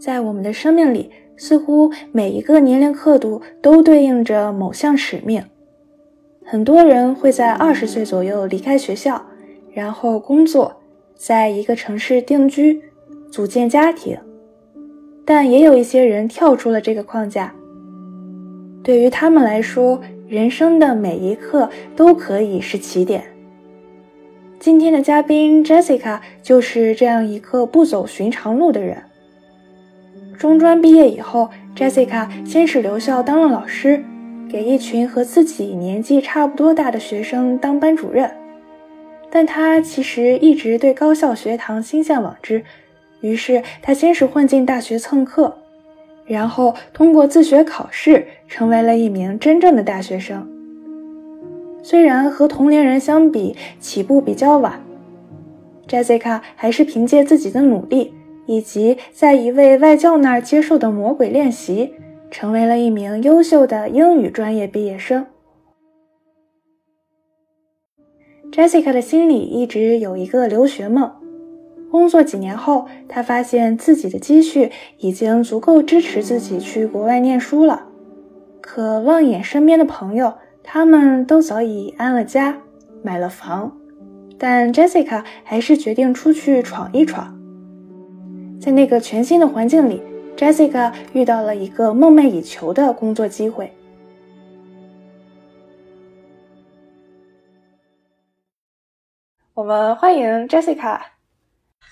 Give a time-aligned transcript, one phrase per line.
[0.00, 5.44] 在我们的生命里，似乎每一个年龄刻度都对应着某项使命。
[6.42, 9.22] 很多人会在二十岁左右离开学校，
[9.74, 10.80] 然后工作，
[11.14, 12.82] 在一个城市定居，
[13.30, 14.16] 组建家庭。
[15.26, 17.54] 但也有一些人跳出了这个框架。
[18.82, 23.22] 对于他们来说，人生的每一刻都可以是起点。
[24.58, 28.96] 今天的嘉宾 Jessica 就是这样一个不走寻常路的人。
[30.40, 34.02] 中专毕业以后，Jessica 先是留校当了老师，
[34.50, 38.30] 给一群和自己年纪差不多大的学生当班主任。
[39.30, 42.64] 但她其实一直对高校学堂心向往之，
[43.20, 45.58] 于是她先是混进大学蹭课。
[46.24, 50.48] 然后通过自学考试，成为了一名真正的大学生。
[51.82, 54.80] 虽然和同龄人相比起步比较晚
[55.86, 58.14] ，Jessica 还是凭借自己的努力，
[58.46, 61.94] 以及在一位外教那儿接受的魔鬼练习，
[62.30, 65.26] 成为了一名优秀的英语专业毕业生。
[68.52, 71.12] Jessica 的心里一直有一个留学梦。
[71.90, 77.86] 工作几年后，他发现自己的积蓄已经足够支持自己去国外念书了。
[78.60, 82.58] 可望眼身边的朋友，他们都早已安了家，
[83.02, 83.76] 买了房，
[84.38, 87.39] 但 Jessica 还是决定出去闯一闯。
[88.60, 90.02] 在那个全新的环境里
[90.36, 93.72] ，Jessica 遇到了一个梦寐以求的工作机会。
[99.54, 101.00] 我们欢迎 Jessica。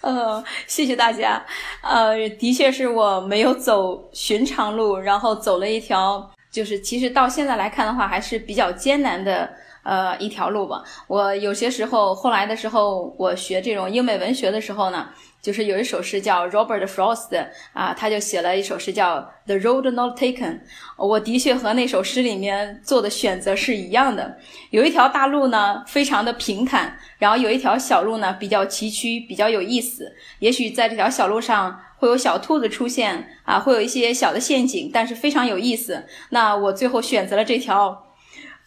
[0.02, 1.42] 呃，谢谢大家。
[1.82, 9.50] 呃，的确是我没有走寻常路，然后走了一条，就是其实到现在来看的话，还是比较艰难的
[9.84, 10.84] 呃一条路吧。
[11.06, 15.08] 我有些时候后来的时候，我学这种英美文学的时候呢。
[15.40, 20.60] 就是有一首诗叫 Robert Frost 啊，他就写了一首诗叫 The Road Not Taken。
[20.96, 24.36] 我的确和那首诗里面做的选择是一样的。
[24.70, 30.12] 有一条大路呢，非常的平坦，然后有一条小路呢，比较崎岖，比较有意思。
[30.40, 36.04] 也许在这条小路上会有小兔子出现啊，会有一些小的陷阱，但是非常有意思。
[36.30, 38.06] 那我最后选择了这条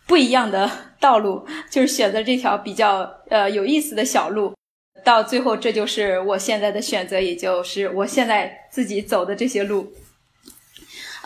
[0.08, 4.54] 不一样的道路，就是选择这条比较呃有意思的小路。
[5.04, 9.92] 到最后，这就是我现在的选择，也就是我现在自己走的这些路。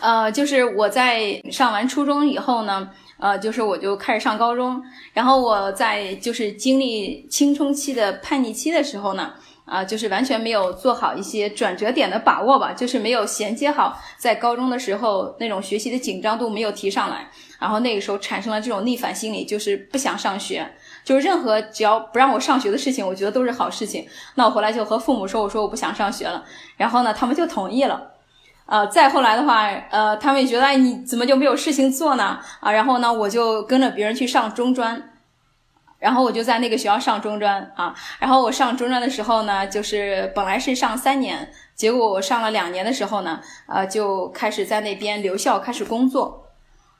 [0.00, 4.82] 呃，就是我在上完初中以后呢，呃，就是我就开始上高中，
[5.14, 9.32] 然后我在就是经历青春期的叛逆期的时候呢，
[9.64, 20.70] 啊，就是完全没有做好一些转折点的把握吧，就是没有衔接好，在高中的时候那种学习的紧张度没有提上来，然后那个时候产生了这种逆反心理，就是不想上学。
[21.06, 24.04] 就是任何只要不让我上学的事情，我觉得都是好事情。
[24.34, 26.44] 那我回来就和父母说，我说我不想上学了。
[26.76, 28.10] 然后呢，他们就同意了。
[28.66, 32.40] 呃，再后来的话，呃，他们也觉得，哎，你怎么就没有事情做呢？
[32.58, 35.12] 啊，然后呢，我就跟着别人去上中专。
[36.00, 37.94] 然后我就在那个学校上中专啊。
[38.18, 46.45] 然后我上中专的时候呢，就是本来是上三年，结果我上了两年的时候呢，呃，就开始在那边留校开始工作。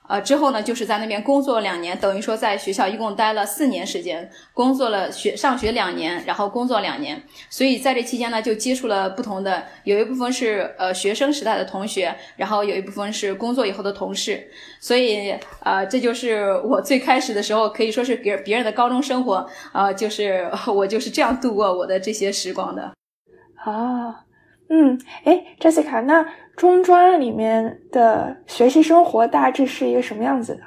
[0.07, 22.93] 呃，之后呢，就是在那边工作两年，等于说在学校一共待了四年时间，工作了学上学两年，然后工作两年，所以在这期间呢，就接触了不同的，有一部分是呃学生时代的同学，然后有一部分是工作以后的同事，所以呃，这就是我最开始的时候可以说是别别人的高中生活，呃，就是我就是这样度过我的这些时光的。
[23.65, 24.23] 啊，
[24.69, 26.25] 嗯，哎，Jessica，那。
[26.57, 30.61] 中专里面的学习生活大致是一个什么样子的？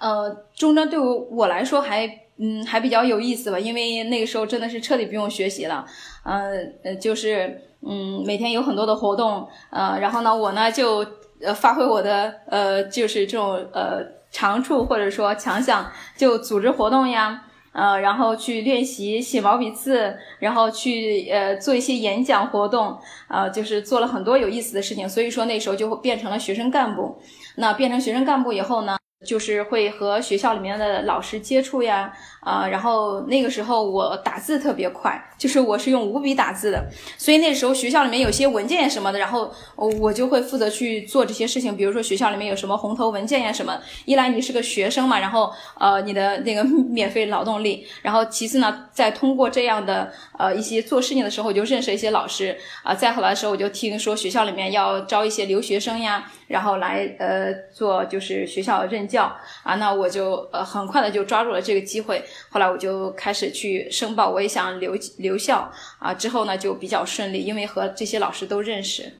[0.00, 2.08] 呃，中专对于我来说还
[2.38, 5.84] 嗯还比较有意思吧，因为那个时候真的是彻底不用学习了，
[6.24, 6.52] 呃
[6.82, 11.06] 呃就是嗯每天有很多的活动，呃然后呢我呢就
[11.42, 17.44] 呃发挥我的呃就是这种呃长处或者说强项，就组织活动呀。
[17.72, 22.98] 呃，然后去练习写毛笔字，然后去呃做一些演讲活动，
[23.28, 25.08] 啊，就是做了很多有意思的事情。
[25.08, 27.18] 所以说那时候就变成了学生干部。
[27.56, 28.96] 那变成学生干部以后呢？
[29.26, 32.10] 就是会和学校里面的老师接触呀，
[32.40, 36.88] 啊，然后那个时候我打字特别快，就是我是用五笔打字的，
[37.18, 59.10] 所以那时候学校里面有些文件什么的，然后我就会负责去做这些事情，比如说学校里面有什么红头文件呀什么，一来你是个学生嘛，然后呃你的那个 免费劳动力，然后其次呢，再通过这样的呃一些做事情的时候我就认识一些老师啊，再后来的时候我就听说学校里面要招一些留学生呀，然后来呃做就是学校任。
[59.10, 59.24] 教
[59.64, 66.12] 啊，那我就呃很快的就抓住了这个机会，后来我就开始去申报，我也想留留校啊。
[66.14, 69.12] 之后呢就比较顺利，因为和这些老师都认识。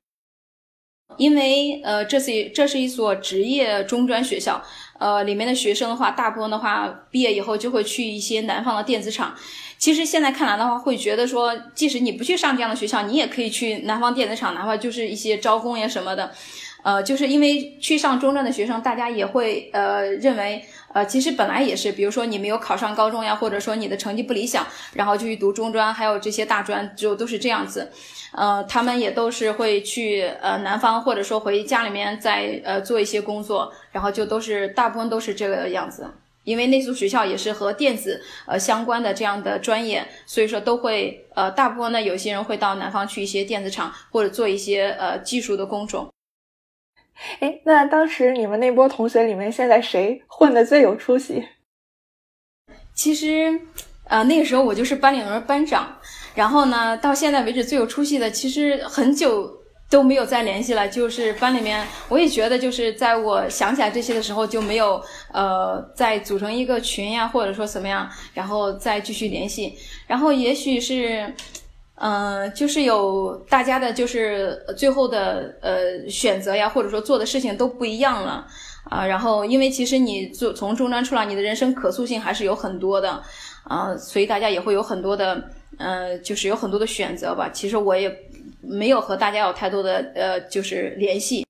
[1.17, 4.63] 因为呃，这是这是一所职业中专学校，
[4.99, 9.35] 呃，里面的学生的话，大部分的话毕业以后就会去一些南方的电子厂。
[9.77, 16.31] 其实现在看来的话，会觉得说，即使你不去上这样的学校，你也可以去南方电子厂，哪怕就是一些招工呀什么的。
[16.85, 20.65] 呃，就是因为去上中专的学生，大家也会呃认为。
[20.93, 27.91] 呃，其实本来也是，比如说你没有考上高中呀，或者说你的成绩不理想，然后就去读中专，还有这些大专，就都是这样子。
[28.33, 36.09] 呃，他们也都是会去呃南方，或者说回家里面再呃做一些工作，然后就都是大部分都是这个样子。
[36.45, 46.09] 因为那所学校也是和电子呃相关的这样的专业，所以说都会呃大部分呢有些人会到南方去一些电子厂或者做一些呃技术的工种。
[47.41, 51.45] 哎，那当时你们那波同学里面，现在谁混的最有出息？
[52.95, 53.61] 其实，
[54.05, 55.97] 呃，那个时候我就是班里面班长。
[56.35, 59.51] 然后呢，到现在为止最有出息的，其实很久
[59.91, 60.89] 都没有再联系了。
[60.89, 65.03] 就是班里面，我也觉得，就是在我想起来这些的时候，就没有
[65.33, 69.77] 呃再组成一个群呀，或者说怎么样，然后再继续联系。
[70.07, 71.35] 然后也许是。
[72.03, 78.47] 嗯，就是有大家的，就是最后的呃选择呀，或者说做的事情都不一样了
[78.89, 79.05] 啊。
[79.07, 83.23] 然后，因为其实你做从中专出来，你的人生可塑性还是有很多的
[83.65, 85.45] 啊，所以大家也会有很多的
[85.77, 87.51] 呃，就是有很多的选择吧。
[87.53, 88.11] 其实我也
[88.63, 91.45] 没有和大家有太多的呃，就是联系。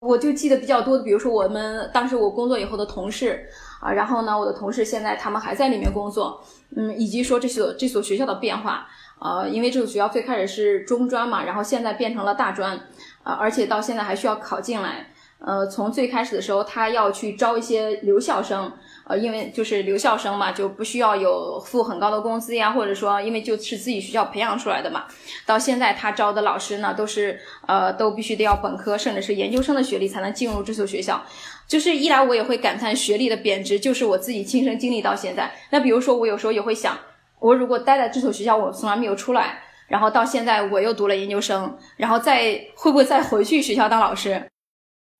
[0.00, 3.44] 我就记得比较多的，比如说我们当时我工作以后的同事
[3.80, 6.40] 啊，然后呢，我的同事现在他们还在里面工作，
[6.76, 8.86] 嗯，以及说这所这所学校的变化。
[9.20, 12.78] 呃，因为这个学校最开始是中专嘛，然后现在变成了大专，
[13.24, 15.10] 呃，而且到现在还需要考进来。
[15.40, 18.72] 呃，从最开始的时候，他要去招一些留校生，
[19.06, 25.04] 呃，因为就是留校生嘛，就不需要有付很高的工资呀，或者说因为就是自己学校培养出来的嘛。
[25.46, 27.38] 到现在他招的老师呢，都是
[27.68, 31.24] 呃，都必须得要本科甚至是研究生的学历才能进入这所学校。
[31.68, 35.52] 就是一来我也会感叹学历的贬值，就是我自己亲身经历到现在。
[35.70, 36.98] 那比如说我有时候也会想。
[37.40, 44.42] 我如果待在这所学校，我从来没有出来，然后到现在我又读了研究生，然后再会不会再回去学校当老师？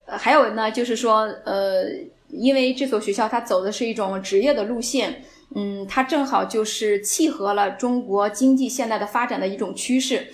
[0.07, 1.85] 呃还有呢，就是说，呃，
[2.29, 5.23] 因为这所学校它走的是一种职业的路线。
[5.55, 10.27] 嗯，它正好就是契合了中国经济现在的发展的一种趋势，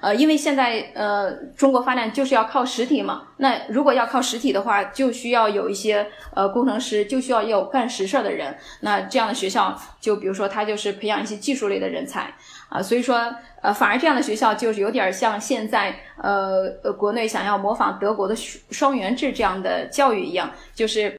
[0.00, 12.32] 呃，因为现在呃中国发展就是要靠实体嘛，那如果要靠实体的话，就需要有一些呃工程师，就需要有干实事的人，那这样的学校就比如说它就是培养一些技术类的人才
[12.68, 21.14] 啊，所以说呃反而这样的学校就是有点像现在呃呃国内想要模仿德国的双元制这样的教育一样，就是。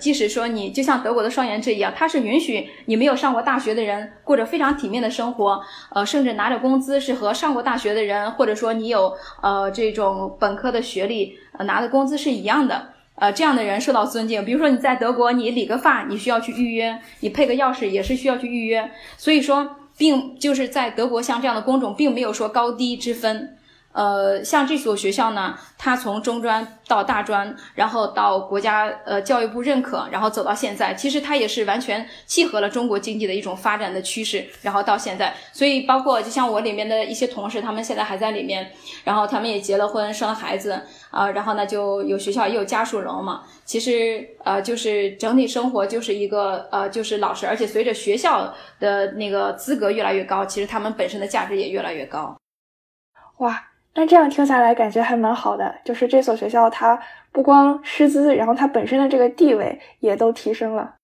[0.00, 14.42] 即使说你就像德国的双元制一样，它是允许你没有上过大学的人过着非常体面的生活，呃，甚至拿着工资是和上过大学的人，或者说你有呃这种本科的学历，呃拿的工资是一样的，呃，这样的人受到尊敬。
[14.46, 23.58] 比如说你在德国，你理个发你需要去预约，你配个钥匙也是需要去预约，所以说，并就是在德国像这样的工种并没有说高低之分。
[23.92, 38.72] 呃，像这所学校呢，它从中专到大专，然后到国家呃教育部认可，然后走到现在，其实它也是完全契合了中国经济的一种发展的趋势，然后到现在，所以包括就像我里面的一些同事，他们现在还在里面，
[39.04, 52.34] 然后他们也结了婚，生了孩子啊，然后呢就有学校也有家属楼嘛，其实呃就是整体生活就是一个呃就是老师，而且随着学校的那个资格越来越高，其实他们本身的价值也越来越高，
[53.36, 53.68] 哇。
[53.94, 55.74] 那这样听下来，感觉还蛮好的。
[55.84, 56.98] 就是这所学校，它
[57.30, 60.94] 不光师资，然后它本身的这个地位也都提升了。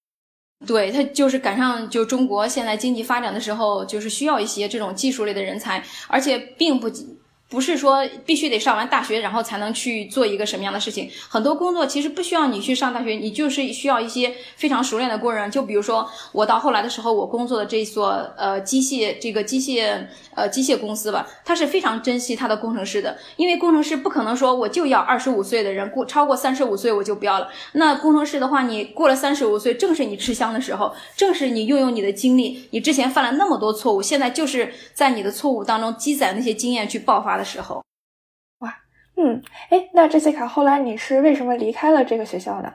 [0.67, 6.89] 对，它就是赶上就中国现在经济发展的时候，就是需要一些这种技术类的人才，而且并不。
[7.51, 11.11] 不是说必须得上完大学，然后才能去做一个什么样的事情。
[11.29, 15.51] 很多工作其实不需要你去上大学，你就是需要一些非常熟练的工人。
[15.51, 27.49] 就比如说我到后来的时候，我工作的这所呃机械这个机械呃机械公司吧，它是非常珍惜它的工程师的，因为工程师不可能说我就要二十五岁的人，过超过三十五岁我就不要了。
[27.73, 37.38] 那工程师的话，你过了三十五岁，正是你吃香的时候，正是你拥有你的经历，你之前犯了那么多错误，现在就是在你的错误当中积攒那些经验去爆发。
[37.39, 37.83] 的时候，
[38.59, 38.77] 哇，
[39.17, 42.75] 嗯，哎，那这些卡后来你是为什么离开了这个学校的？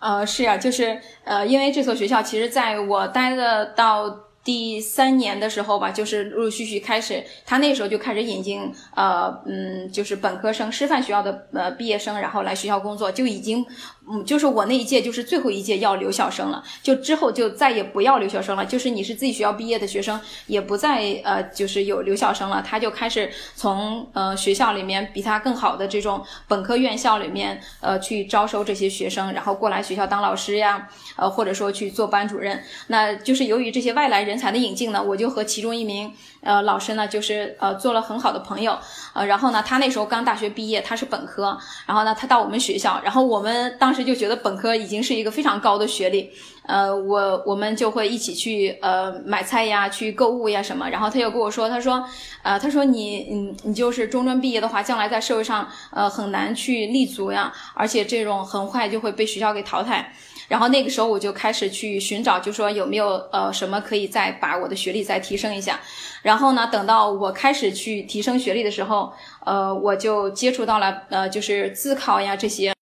[0.00, 4.08] 呃，是啊，就是呃，因为这所学校其实在我待的到
[4.44, 13.66] 第三年的时候吧，就是陆陆续续开始，他那时候就开始引进呃嗯，就是本科生师范学校的呃毕业生，然后来学校工作，就已经
[14.08, 34.36] 嗯，就是我那一届就是最后一届要留校生了，就之后就再也不要留校生了，就是你是自己学校毕业的学生，也不再呃就是有留校生了，他就开始从呃学校里面比他更好的这种本科院校里面呃去招收这些学生，然后过来学校当老师呀，呃或者说去做班主任，那就是由于这些外来人。
[34.36, 36.12] 才的引进呢，我就和其中一名
[36.46, 38.78] 呃老师呢，就是呃做了很好的朋友，
[39.12, 46.30] 呃，然后呢，他那时候刚大学毕业，他是本科，然后呢，他到我们学校，然后我们当时就觉得本科已经是一个非常高的学历，
[46.66, 52.02] 呃，我我们就会一起去呃买菜呀，去购物呀什么，然后他又跟我说，他说，
[52.42, 60.12] 呃，他说你嗯你就是中专毕业的话，将来在社会上呃很难去立足呀，而且这种很快就会被学校给淘汰。
[60.48, 65.80] 然后那个时候我就开始去寻找，就说有没有呃什么可以再把我的学历再提升一下。
[66.22, 69.12] 然后呢，等到我开始去提升学历的时候，
[69.44, 72.72] 呃，我就接触到了呃就是自考呀这些。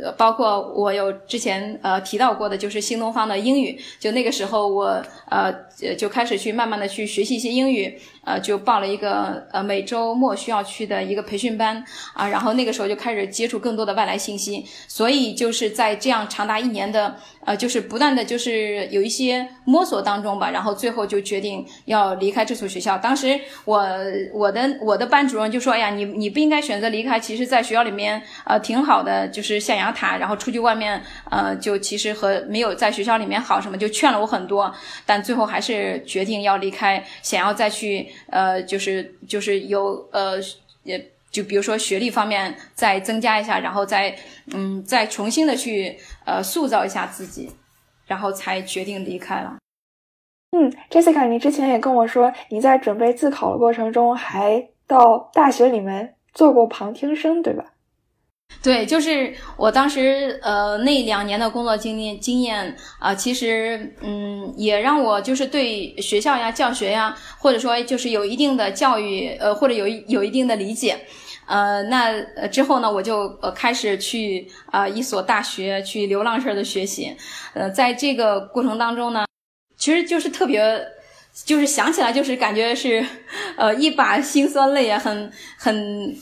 [0.00, 5.52] 呃，包括我有之前呃提到过的，就是新东方的英语，就那个时候我呃
[5.98, 11.84] 就开始去慢慢的去学习一些英语，呃，就报了一个呃每周末需要去的一个培训班
[12.14, 22.96] 啊，然后那个时候就开始接触更多的外来信息，所以就是在这样长达一年的呃就是不断的就是有一些摸索当中吧，然后最后就决定要离开这所学校。
[22.96, 23.84] 当时我
[24.32, 29.80] 我的我的班主任就说，哎呀，你你不应该选择离开，其实在学校里面呃挺好的，就是象。
[29.80, 34.70] 牙塔，然后出去外面，呃，就其实和没有在学校里面好什么，就劝了我很多，
[35.06, 40.36] 但最后还是决定要离开，想要再去，呃，就是就是有呃，
[40.82, 44.16] 也就比如说学历方面再增加一下，然后再
[44.52, 47.50] 嗯，再重新的去呃塑造一下自己，
[48.06, 49.56] 然后才决定离开了。
[50.52, 57.64] 嗯，Jessica，你之前也跟我说，你在准备自考的过程中，还到大学里面做过旁听生，对吧？
[58.62, 70.98] 对，就是我当时呃那两年的工作经验经验啊，其实嗯也让我就是对学校呀、教学呀，或者说就是有一定的教育呃或者有有一定的理解，
[71.46, 77.16] 呃那呃之后呢我就呃开始去啊一所大学去流浪式的学习，
[77.54, 79.24] 呃在这个过程当中呢，
[79.78, 80.86] 其实就是特别
[81.46, 83.02] 就是想起来就是感觉是
[83.56, 86.14] 呃一把辛酸泪啊，很很。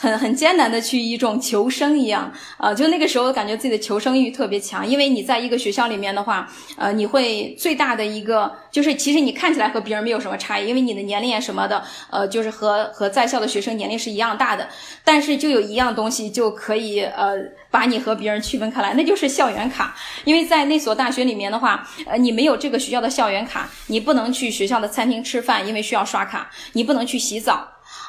[0.00, 14.68] 很很艰难的去一种求生一样，呃，就那个时候感觉自己的求生欲特别强，因为你在一个学校里面的话，呃，你会最大的一个就是其实你看起来和别人没有什么差异，因为你的年龄啊什么的，呃，就是和和在校的学生年龄是一样大的，
[15.02, 17.34] 但是就有一样东西就可以呃
[17.68, 27.66] 把你和别人区分开来，那就是校园卡，因为在那所大学里面的话，呃，你没有这个学校的校园卡，你不能去学校的餐厅吃饭，因为需要刷卡，你不能去洗澡。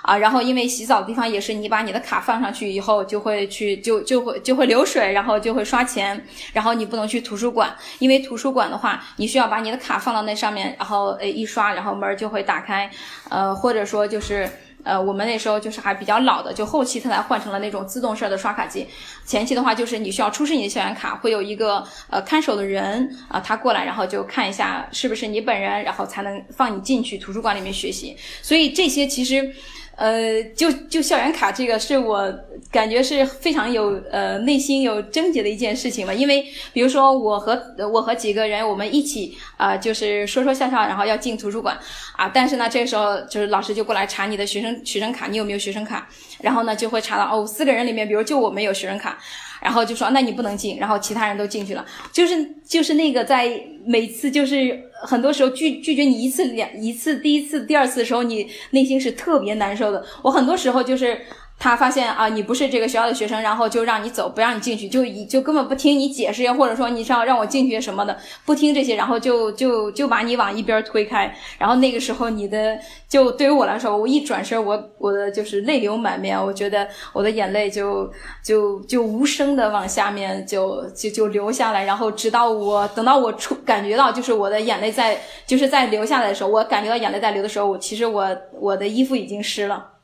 [0.10, 6.26] 啊，然后因为洗澡的地方也是你把你的卡放上去以后，就会去就就会就会流水，然后就会刷钱。
[6.52, 12.90] 然后你不能去图书馆，因为图书馆的话，你需要把你的卡放到那上面，然后呃一刷，然后门就会打开。
[13.30, 14.50] 呃，或者说就是
[14.84, 18.88] 呃我们那时候就是还比较老的，就后期它才换成了那种自动式的刷卡机。
[19.28, 28.18] 前期的话就是你需要出示你的校园卡，会有一个呃看守的人啊，他过来然后就看一下是不是你本人，然后才能放你进去图书馆里面学习。
[28.42, 29.54] 所以这些其实。
[30.00, 32.34] 呃，就就校园卡这个是我
[32.72, 41.78] 感觉是非常有呃内心有症结的一件事情吧，因为比如说我和我和几个人我们一起啊，就是说说笑笑，然后要进图书馆
[42.16, 46.08] 啊，但是呢，这个时候就是老师就过来查你的学生学生卡，你有没有学生卡，
[46.40, 49.18] 然后呢就会查到哦，四个人里面，比如就我们有学生卡。
[49.62, 60.06] 然后就说，那你不能进，然后其他人都进去了，就是就是那个在每次就是很多时候拒拒绝你一次两一次第一次第二次的时候，你内心是特别难受的。
[60.22, 61.20] 我很多时候就是。
[61.60, 71.36] 他发现啊，你不是这个学校的学生，然后就让你走，不让你进去，就就根本不听你解释，或者说你要让我进去什么的，不听这些，然后 就就就把你往一边推开。
[71.58, 78.10] 然后那个时候，你的就对于我来说，我一转身，我我的就是泪流满面，我觉得我的眼泪就
[78.42, 81.84] 就就无声的往下面就就就流下来。
[81.84, 88.26] 然后直到我等到我出感觉到就是我的眼泪在就是在流下来的时候，我感觉到眼泪在流的时候，我其实我
[88.62, 89.99] 我的衣服已经湿了。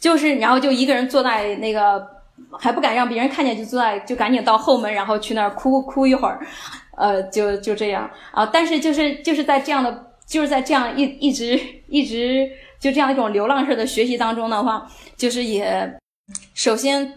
[0.00, 2.04] 就是，然后就一个人坐在那个，
[2.58, 6.40] 还不敢让别人看见，就坐在，就赶紧到后门，然后去那儿哭哭一会儿，
[6.96, 8.46] 呃，就就这样啊。
[8.46, 15.98] 但是就是就是在这样的，就是在这样一一直一直就这样一种流浪式的学习当中的话，就是也
[16.54, 17.14] 首先。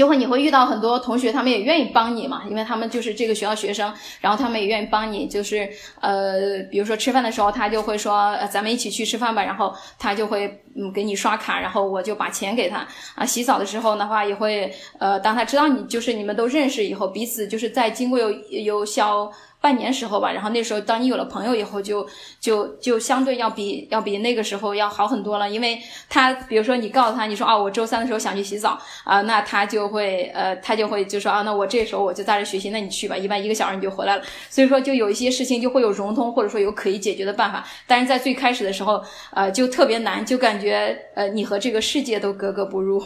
[0.00, 3.92] 就会你会遇到很多同学，他们也愿意帮你嘛，因为他们就是这个学校学生，
[4.22, 5.68] 然后他们也愿意帮你，就是
[6.00, 13.26] 呃，比如说吃饭的时候，他就会说，呃，咱们一起去吃饭吧，然后他就会嗯给你刷卡，然后我就把钱给他啊。
[13.26, 19.30] 洗澡的时候的话，也会呃，当他知道你就是你们都认识以后，彼此就是在经过有有小。
[19.60, 22.06] 半年时候吧，然后那时候当你有了朋友以后，就
[22.40, 34.22] 就就相对要比要比那个时候要好很多了，因为他比如说你告诉他，你说哦，我周三的时候想去洗澡啊，那他就会呃他就会就说啊，那我这时候我就在这学习，那你去吧，一般一个小时你就回来了。
[34.48, 39.02] 所以说就有一些事情就会有融通，或者说有可以解决的办法，但是在最开始的时候，
[39.32, 43.02] 呃，就特别难，就感觉呃你和这个世界都格格不入。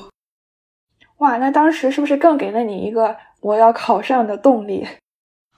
[1.19, 4.87] 哇，那当时是不是更给了你一个我要考上的动力？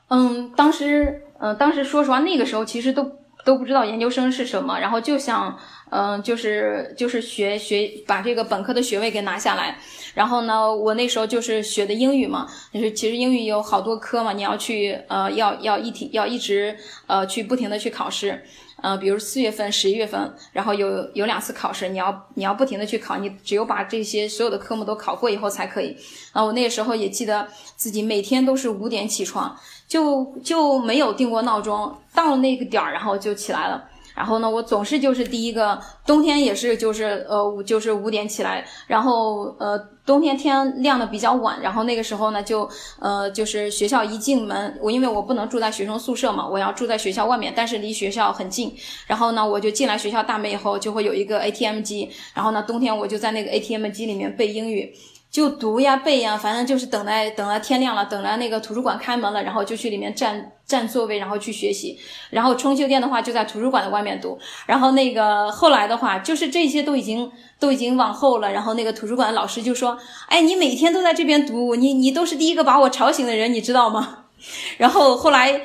[0.09, 5.59] 嗯，当时，嗯，当时说实话，那个时候其实都都不知道研究生是什么，然后就想，
[5.91, 9.79] 嗯，就是就是学学把这个本科的学位给拿下来。
[10.15, 18.43] 然后呢，我那时候就是学的英语嘛，就是其实英语有好多科嘛，你要去，呃，要要一体要一直，呃，去不停的去考试。
[18.87, 25.97] 呃，比如四月份、十一月份，然后有有两次考试，你要你要不停的去考，你只有把这些所有的科目都考过以后才可以。
[26.31, 33.83] 啊，我那个时候也记得自己每天都是五点起床，就就没有定过闹钟，到了那个点儿，然后就起来了。
[34.17, 42.69] 然后呢，我总是就是第一个，冬天也是就是呃就是五点起来，然后呃冬天天亮的比较晚，然后那个时候呢就
[42.99, 48.75] 呃就是学校一进门，我因为我不能住在学生宿舍嘛，我要住在学校外面，但是离学校很近，
[49.07, 54.95] 然后呢我就进来学校大门以后就会有一个 ATM 机，然后呢冬天我就在那个 ATM 机里面背英语。
[55.37, 61.99] 就读呀背呀，反正就是等待等到天亮了，等来那个图书馆开门了，然后就去里面占占座位，然后去学习。
[62.31, 64.39] 然后充秋天的话就在图书馆的外面读。
[64.65, 68.51] 然后那个后来的 话，就是这些都已经都已经往后了。
[68.51, 74.25] 然后那个图书馆老师就说：“哎，你每天都在这边读，你你都是第一个把我吵醒的人，你知道吗？”
[74.79, 75.61] 然后后来，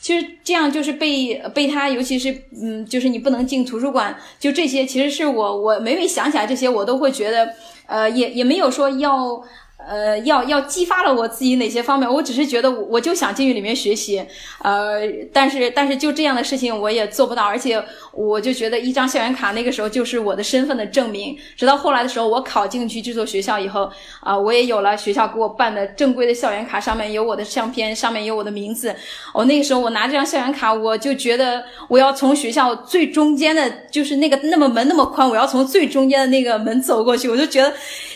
[0.00, 2.30] 其实这样就是被被他，尤其是
[2.62, 7.52] 嗯，就是你不能进图书馆，就这些，其实是我我每每想起来这些，我都会觉得。
[7.86, 9.42] 呃，也也没有说要。
[9.86, 12.10] 呃，要要激发了我自己哪些方面？
[12.10, 14.24] 我只是觉得，我我就想进去里面学习，
[14.62, 21.36] 呃，但是但是就这样的事情我也做不到，而且我就觉得一张校园卡那个时候就是我的身份的证明。
[21.56, 28.94] 直到后来的时候，我考进去这所学校以后，啊，我也有了学校给我办的正规的校园卡，上面有我的相片，上面有我的名字。
[29.32, 37.72] 我那个时候我拿这张校园卡，我就觉得我要从学校最中间的，就是那个那么门那么宽，我要从最中间的那个门走过去，我就觉得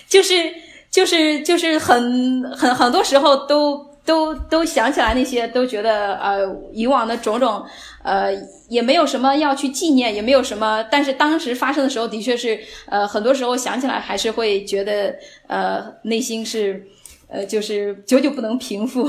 [0.09, 0.33] 就是。
[0.90, 6.40] 就是就是很很很多时候都都都想起来那些，都觉得呃
[6.72, 7.62] 以往的种种，
[8.03, 8.33] 呃
[8.70, 15.14] 也没有什么要去纪念，也没有什么，但是当时发生的时候，的确是呃很多时候想起来还是会觉得
[15.46, 16.87] 呃内心是
[17.29, 19.07] 呃就是久久不能平复。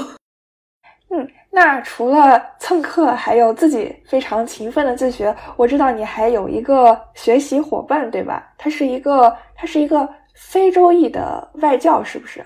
[1.11, 8.53] 嗯，那除了蹭课，还有自己非常勤奋的自学，我知道你还有一个学习伙伴，对吧？
[8.57, 10.07] 他是一个，他是一个。
[10.39, 12.43] 非洲裔的外教是不是？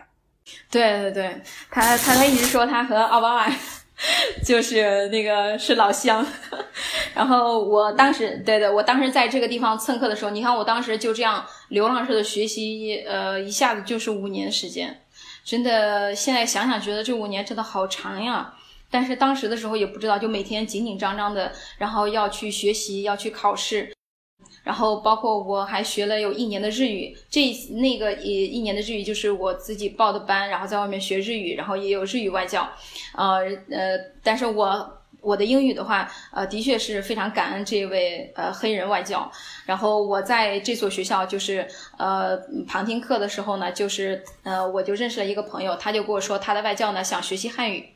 [0.70, 3.56] 对对对，他他他一直说他和奥巴马
[4.44, 6.26] 就是那个是老乡。
[7.14, 15.00] 然后我当时，对对，我当时在这个地方蹭课的时候，你看我当时就这样流浪式的学习，呃，一下子就是五年时间，
[15.46, 18.54] 真的现在想想觉得这五年真的好长呀。
[18.90, 23.93] 但是当时的时候也不知道，就每天紧紧张张的，然后要去学习，要去考试。
[24.64, 32.70] 然后包括我还学了有一年的日语，这那个一一年的日语就是我自己报的班，然后在外面学日语，然后也有日语外教，
[33.16, 39.30] 呃呃，但是我我的英语的话，呃，的确是非常感恩这位呃黑人外教。
[39.66, 47.90] 然后我在这所学校就是呃旁听课的时候呢，就是呃我就认识了一个朋友，他就跟我说他的外教呢想学习汉语。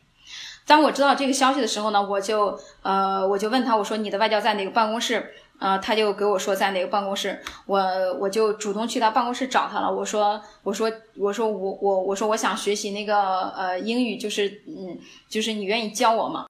[0.66, 5.34] 当我知道这个消息的时候呢，我就呃我就问他，我说你的外教在哪个办公室？
[5.60, 7.80] 啊，他就给我说在哪个办公室，我
[8.20, 9.92] 我就主动去他办公室找他了。
[9.92, 16.46] 我说，我说，我说我我我说我想学习那个呃英语，就是嗯，就是你愿意教我吗？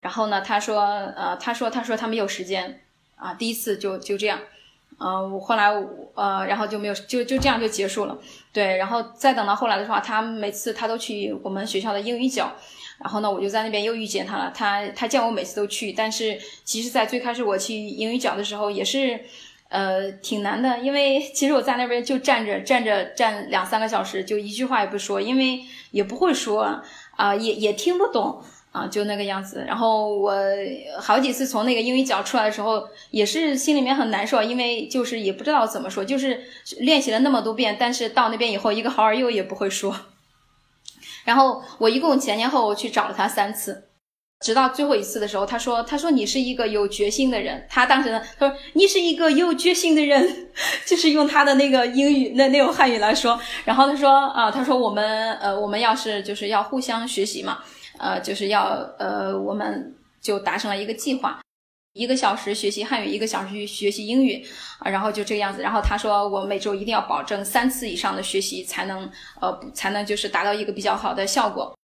[0.00, 2.80] 然后呢，他说，呃，他说他说他没有时间
[3.16, 3.34] 啊。
[3.34, 4.38] 第一次就就这样，
[4.98, 5.70] 嗯，我后来
[6.14, 8.16] 呃，然后就没有就就这样就结束了。
[8.52, 12.50] 对，然后再等到后来的话，他每次他都去我们学校的英语角。
[12.98, 14.52] 然后呢，我就在那边又遇见他了。
[14.54, 19.20] 他他见我每次都去，但是其实，在最开始我去英语角的时候，也是，
[19.68, 20.78] 呃，挺难的。
[20.78, 26.80] 因为其实我在那边就站着站着站两三个小时，就一句话也不说，因为也不会说
[27.16, 28.42] 啊，也也听不懂。
[28.70, 29.64] 啊，就那个样子。
[29.66, 30.34] 然后我
[31.00, 36.42] 好几次从那个英语角出来的时候，也是心里面很难受，因为就是也不知道怎么说，就是
[36.80, 39.96] 练习了那么多遍，但是到那边以后一个 How are you 也不会说。
[41.24, 43.84] 然后我一共前前后后去找了他三次。
[44.40, 50.48] 直到最后一次的时候，他说：“他说你是一个有决心的人。”他当时呢，他说：“你是一个有决心的人。
[50.86, 53.36] ”就是用他的那个英语那那种汉语来说。
[53.64, 57.58] 然后他说：“啊，他说我们呃，我们要是就是要互相学习嘛，
[57.98, 61.40] 呃，就是要呃，我们就达成了一个计划，
[61.98, 64.46] 一个小时学习汉语，一个小时学习英语
[64.78, 65.60] 啊，然后就这个样子。
[65.60, 71.76] 然后他说，我每周一定要保证三次以上的学习，才能呃，才能就是达到一个比较好的效果。”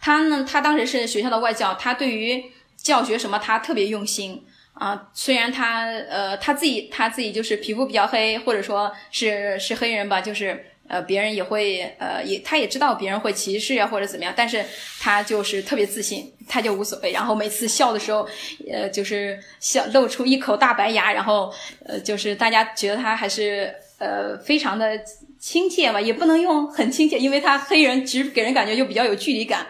[0.00, 0.44] 他呢？
[0.48, 2.44] 他当时是学校的外教，他对于
[2.76, 5.08] 教学什么，他特别用心啊。
[5.14, 14.64] 虽然他呃他自己他自己就是皮肤比较黑，或者说是是黑人吧，就是呃别人也会呃也他也知道别人会歧视啊或者怎么样，但是
[14.98, 17.12] 他就是特别自信，他就无所谓。
[17.12, 18.26] 然后每次笑的时候，
[18.70, 21.52] 呃就是笑露出一口大白牙，然后
[21.84, 25.00] 呃就是大家觉得他还是呃非常的。
[25.40, 29.64] 亲切吧，也不能用很亲切，因为他黑人，其实给人感觉就比较有距离感，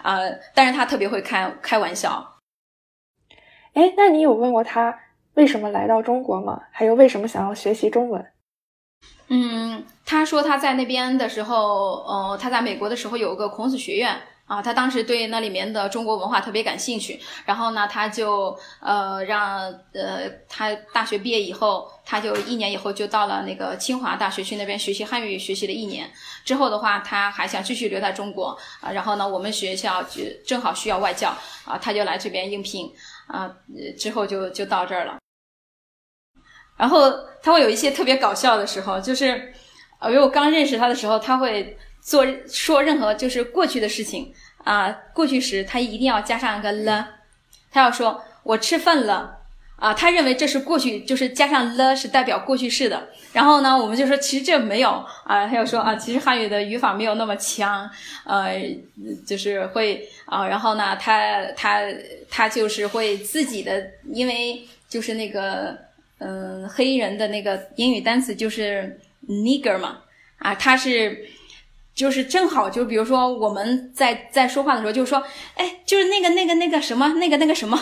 [0.00, 0.20] 啊，
[0.54, 2.38] 但是他特别会开开玩笑。
[3.74, 4.96] 哎，那你有问过他
[5.34, 6.62] 为什么来到中国吗？
[6.70, 8.24] 还有为什么想要学习中文？
[9.26, 14.18] 嗯，他说他在那边的时候，呃，他在美国的时候有个孔子学院。
[14.48, 26.10] 啊，他当时对那里面的中国文化特别感兴趣，然后呢，他就呃让呃他大学毕业以后，他就一年以后就到了那个清华大学去那边学习汉语，学习了一年
[26.46, 31.28] 之后的话，他还想继续留在中国啊，然后呢，我们学校就正好需要外教
[31.66, 32.90] 啊，他就来这边应聘
[33.26, 33.54] 啊，
[33.98, 35.18] 之后就就到这儿了。
[36.78, 39.52] 然后他会有一些特别搞笑的时候，就是
[39.98, 41.76] 啊，因为我刚认识他的时候，他会。
[42.00, 44.32] 做说任何就是过去的事情
[44.64, 47.06] 啊，过去时他一定要加上一个了，
[47.70, 49.36] 他要说我吃饭了
[49.76, 53.08] 啊，他认为这是过去，就是加上了是代表过去式的。
[53.34, 57.90] 然后呢，我们就说其实这没有啊，他又说啊，其实汉语的语法没有那么强，
[58.24, 58.58] 呃，
[59.26, 61.82] 就是会啊，然后呢，他他
[62.30, 65.76] 他就是会自己的，因为就是那个
[66.18, 68.98] 嗯黑人的那个英语单词就是
[69.28, 69.98] nigger 嘛
[70.38, 71.28] 啊，他是。
[71.98, 75.20] 就是正好，就比如说我们在在说话的时候，就说，
[75.56, 77.76] 哎，就是那个那个那个什么，那个那个什么，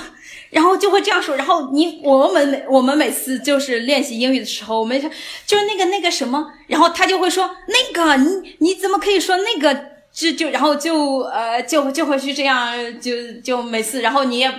[0.49, 1.37] 然后就会这样说。
[1.37, 4.99] 然后你我们每我们每次就是练习英语的时候，我们
[5.45, 9.79] 就是那个那个什么，然后他就会说那个你你怎么可以说那个？
[10.11, 13.13] 就就然后就呃就就会去这样，就
[13.45, 14.51] 就每次，然后你也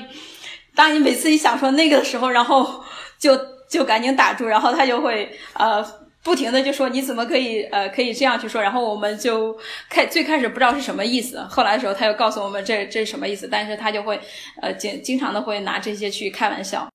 [0.75, 2.83] 当你每次一想说那个的时候，然后
[3.17, 3.35] 就
[3.67, 5.83] 就赶紧打住，然后他就会呃。
[6.27, 9.57] 不停的就说你怎么可以呃可以这样去说，然后我们就
[9.89, 14.19] 开最开始不知道是什么意思，后来的时候他又告诉我们这这是什么意思，但是他就会
[14.61, 16.85] 呃经经常的会拿这些去开玩笑。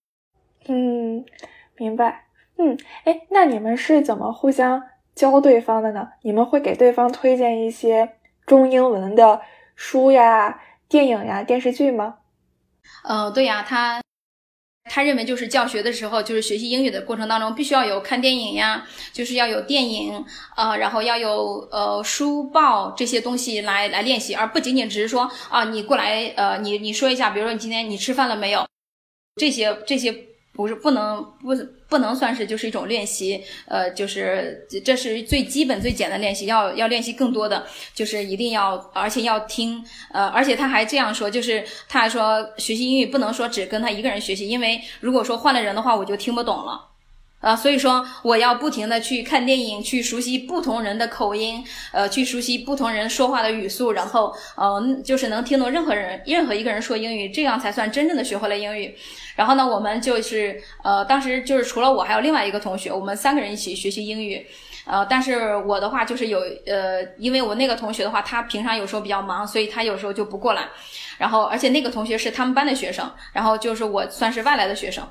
[0.68, 1.25] 嗯，
[1.79, 2.27] 明白。
[2.59, 4.83] 嗯，哎，那你们是怎么互相
[5.14, 6.07] 教对方的呢？
[6.21, 9.40] 你们会给对方推荐一些中英文的
[9.75, 12.16] 书呀、电影呀、电视剧吗？
[13.09, 14.02] 嗯，对呀，他。
[14.90, 20.25] 他认为，就是教学的时候，就是学习英语的过程当中，必须要有看电影呀，就是要有电影，
[20.57, 28.66] 呃，然后要有呃书报这些东西来来练习，而不仅仅只是说啊，你过来，呃，你你说一下，比如说你今天你吃饭了没有？
[29.37, 30.32] 这些这些。
[30.53, 31.55] 不是不能不
[31.88, 46.92] 不能算是就是一种练习，呃，就是这是最基本最简单练习，要要练习更多的，就是一定要而且要听，呃，而且他还这样说，就是他还说学习英语不能说只跟他一个人学习，因为如果说换了人的话，我就听不懂了。
[47.43, 58.95] 啊，所以说我要不停的去看电影，去熟悉不同人的口音，呃，去熟悉不同人说话的语速，然后，嗯，就是能听懂任何人任何一个人说英语，这样才算真正的学会了英语。
[59.35, 64.47] 然后呢，我们就是，呃，当时就是除了我，还有另外一个同学，我们三个人一起学习英语。
[64.85, 70.69] 呃，但是我的话就是有，呃，因为我那个同学的话，他平常有时候比较忙，所以他有时候就不过来。
[71.19, 75.05] 然后，而且那个同学是他们班的学生，然后就是我算是外来的学生，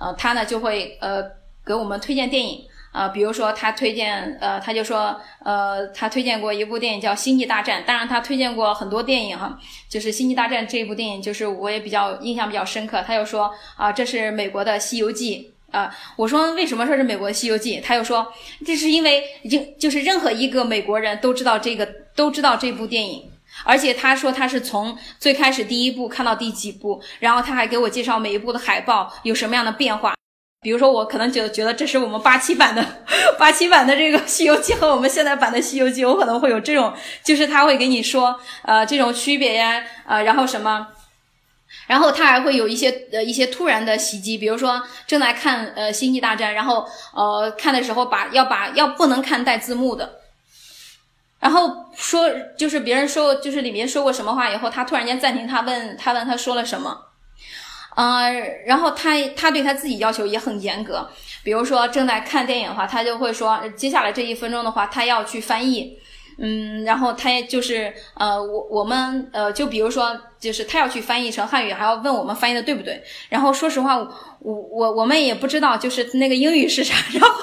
[0.00, 1.43] 呃，他呢就会，呃。
[1.64, 13.02] 给我们推荐电影啊，比如说他推荐，呃，他就说，呃，他推荐过一部电影叫《星际大战》，当然他推荐过很多电影哈，就是《星际大战》这部电影，就是我也比较印象比较深刻。
[13.04, 17.80] 他又说啊，这是美国的《西游记》啊，我说为什么说是美国《西游记》？
[17.82, 18.32] 他又说
[18.64, 23.28] 这是因为已经就是任何一个美国人都知道这个都知道这部电影，
[23.64, 30.14] 而且他说他是从最开始第一部看到第几部，然后他还给我介绍每一部的海报有什么样的变化。
[30.64, 32.82] 比如说，我可能觉得觉得这是我们八七版的
[33.38, 36.90] 八七版的这个 《西游记》和我们现在版的《西游记》，我可能会有这种，
[37.22, 40.88] 就是他会给你说，呃，这种区别呀，呃，然后什么，
[41.86, 50.20] 然后他还会有一些呃一些突然的袭击，比如说正在看呃《星际大战》，然后呃看的时候把要把要不能看带字幕的，
[51.40, 57.10] 然后说就是别人说就是里面说过什么话以后，他突然间暂停，他问他问他说了什么。
[57.96, 61.08] 嗯，然后他他对他自己要求也很严格，
[61.42, 65.98] 比如说正在看电影的话，他就会说接下来这一分钟的话，他要去翻译，
[66.38, 74.06] 嗯，然后他也就是呃，我我们呃，就比如说就是他要去翻译成汉语，还要问我们翻译的对不对，然后说实话。
[74.44, 77.42] 我我我们也不知道，就是那个英语是啥，然后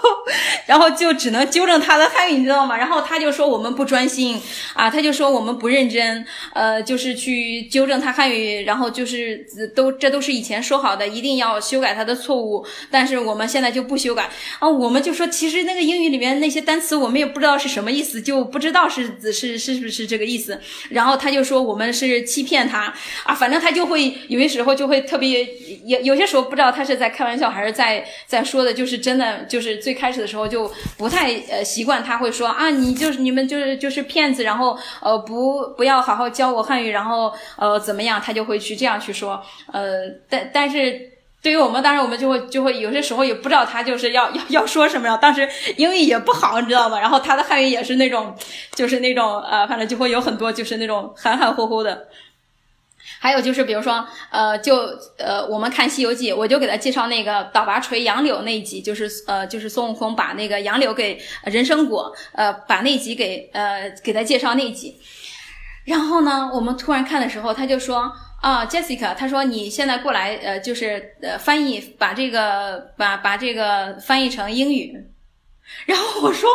[0.68, 2.78] 然后就只能纠正他的汉语，你知道吗？
[2.78, 4.40] 然后他就说我们不专心
[4.76, 6.24] 啊，他就说我们不认真，
[6.54, 9.44] 呃，就是去纠正他汉语，然后就是
[9.76, 22.81] 都这都是以前说好的，一定要修改他的错误，但是我们现在就不修改啊，我们就说其实那个英语里面那些单词我们也不知道是什么意思，就不知道是是是不是这个意思，然后他就说我们是欺骗他
[23.26, 25.44] 啊，反正他就会有些时候就会特别
[25.86, 26.92] 有有些时候不知道他是。
[27.02, 28.72] 在开玩笑还是在在说的？
[28.72, 39.42] 就是真的，就是最开始的时候就不太呃习惯，他会说啊，你就是你们就是就是骗子，然后呃不不要好好教我汉语，然后呃怎么样，他就会去这样去说，
[39.74, 41.10] 呃但但是
[41.42, 47.00] 对于我们，当时我们就会就会有些时候也不知道他就是要要要说什么呀，当时英语也不好，你知道吗？
[47.00, 48.36] 然后他的汉语也是那种
[48.76, 52.08] 就是那种呃，反正就会有很多就是那种含含糊糊的。
[53.24, 54.78] 还有就是，比如说，呃，就
[55.20, 65.00] 呃，我们看《西游记》，我就给他介绍那个倒拔垂杨柳那一集，就是呃，就是孙悟空把那个杨柳给人参果，呃，把那集给呃给他介绍那集。
[65.86, 74.98] 然后呢，我们突然看的时候，他就说啊，Jessica，他说你现在过来，呃，就是呃翻译，把这个把把这个翻译成英语。
[75.86, 76.50] 然后我说。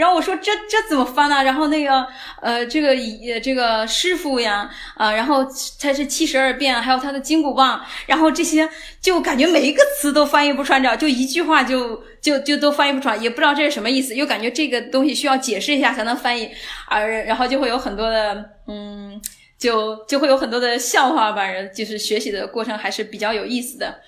[0.00, 1.44] 然后我说这这怎么翻呢？
[1.44, 2.06] 然后那个
[2.40, 2.96] 呃，这个
[3.42, 5.44] 这个师傅呀，啊，然后
[5.78, 8.66] 他是七十二变，还有他的金箍棒，然后这些
[9.02, 16.50] 就感觉每一个词都翻译不穿，着，就一句话就就就都翻译不出来，也不知道这是什么意思，又感觉这个东西需要解释一下才能翻译，
[16.88, 19.20] 而然后就会有很多的嗯，
[19.58, 21.44] 就就会有很多的笑话吧，
[21.76, 24.00] 就是学习的过程还是比较有意思的。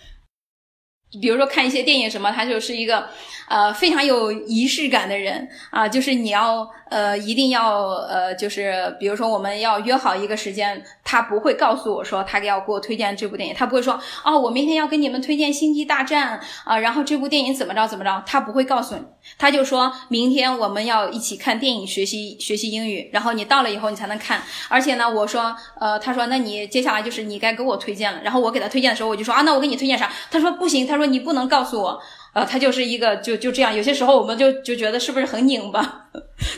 [1.20, 3.10] 比如说看一些电影什么，他就是一个。
[3.48, 19.02] 呃，非常有仪式感的人啊，就是你要呃，一定要呃，就是比如说我们要约好一个时间，他不会告诉我说他要给我推荐这部电影，他不会说哦，我明天要给你们推荐《星际大战》啊，然后这部电影怎么着怎么着，他不会告诉你，
[19.38, 30.10] 他就说明天我们要一起看电影，学习学习英语，然后你到了以后你才能看，而且呢，我说呃，他说那你接下来就是你该给我推荐了，然后我给他推荐的时候，我就说啊，那我给你推荐啥？
[30.30, 32.00] 他说不行，他说你不能告诉我。
[32.32, 36.08] 啊，他就是一个就就这样，有些时候我们就就觉得是不是很拧巴，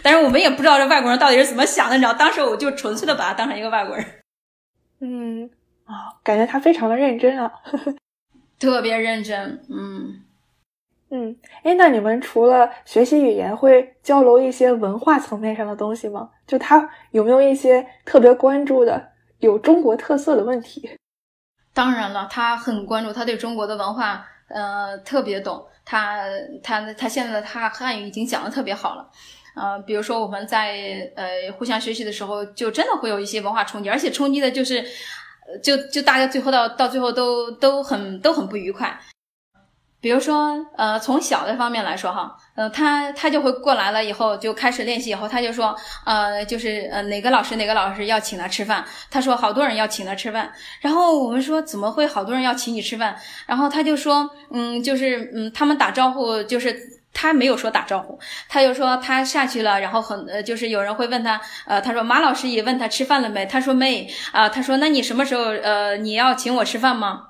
[0.05, 2.15] 但是我们也不知道这外国人到底是怎么想的，你知道？
[2.15, 4.07] 当时我就纯粹的把他当成一个外国人。
[5.01, 5.51] 嗯，
[5.85, 7.51] 啊，感觉他非常的认真啊，
[8.61, 9.61] 特别认真。
[9.69, 10.23] 嗯
[11.11, 16.31] 嗯，哎，那你们除了学习语言，会交流一些文化层面上的东西吗？
[16.47, 19.11] 就他有没有一些特别关注的
[19.41, 20.89] 有中国特色的问题？
[21.73, 24.25] 当然了，他很关注，他对中国的文化。
[24.55, 26.23] 呃，特别懂他，
[26.63, 29.11] 他他现在他汉语已经讲的特别好了，
[29.57, 34.85] 呃，比如说我们在呃互相学习的时候，就真的会有一些文化冲击，而且冲击的就是，
[35.61, 38.97] 就就大家最后到到最后都都很都很不愉快。
[40.05, 53.17] 比如说，呃，从小的方面来说，哈，呃，他他就会过来了以后就开始练习，以后他就说，呃，就是呃哪个老师哪个老师要请他吃饭，他说好多人要请他吃饭，然后我们说怎么会好多人要请你吃饭？
[53.47, 56.79] 然后他就说，嗯，就是嗯他们打招呼，就是
[57.15, 63.47] 他没有说打招呼，他就说他下去了，然后很呃就是有人会问他，呃，他说马老师也问他吃饭了没？
[63.47, 67.23] 他说没啊，他说那你什么时候呃你要请我吃饭吗？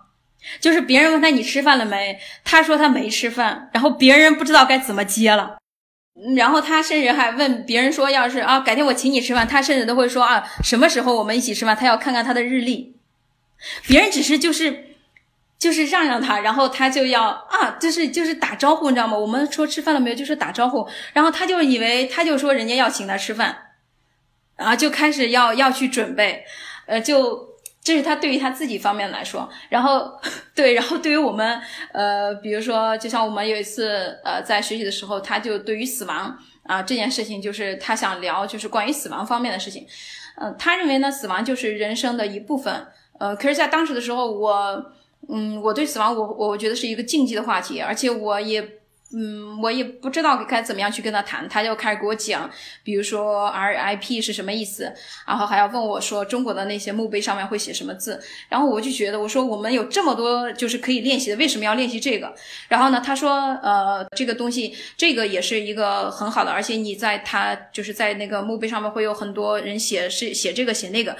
[0.61, 5.57] 就是别人问他你吃饭了没，他说他没吃饭，然后别人不知道该怎么接了，
[6.37, 12.95] 然后他甚至还问别人说，要是啊改天我请你吃饭，他甚至都会说啊什么时候我们一起吃饭，他要看看他的日历，
[13.87, 14.97] 别人只是就是
[15.59, 19.17] 就是让让他，然后他就要啊就是就是打招呼，你知道吗？
[19.17, 23.57] 我们说吃饭了没有，就是打招呼，然后他就以为他就说人家要请他吃饭，
[24.57, 26.45] 然啊就开始要要去准备，
[26.87, 27.54] 呃就。
[27.85, 30.11] 这是他对于他自己方面来说，然后
[30.57, 31.61] 对，然后对于我们，
[31.93, 39.87] 呃，比如说，就像我们有一次，呃，在学习的时候，他就对于死亡啊这件事情，就是他想聊，就是关于死亡方面的事情，
[40.41, 42.87] 嗯，他认为呢，死亡就是人生的一部分，
[43.21, 44.93] 呃，可是，在当时的时候，我，
[45.29, 48.67] 嗯，我对死亡，我我觉得是一个禁忌的话题，而且我也。
[49.17, 52.51] 嗯，我也不知道该怎么样去跟他谈，他就开始给我讲，
[52.83, 54.93] 比如说 RIP 是什么意思，
[55.27, 62.35] 然后还要问我说中国的那些墓碑上面会写什么字，然后我就觉得我说我们有这么多就是可以练习的，为什么要练习这个？
[62.69, 63.31] 然后呢，他说
[63.63, 71.17] 呃这个东西这个也是一个很好的，而且你在他就是在那个墓碑上面会有很多人写是写这个写那个。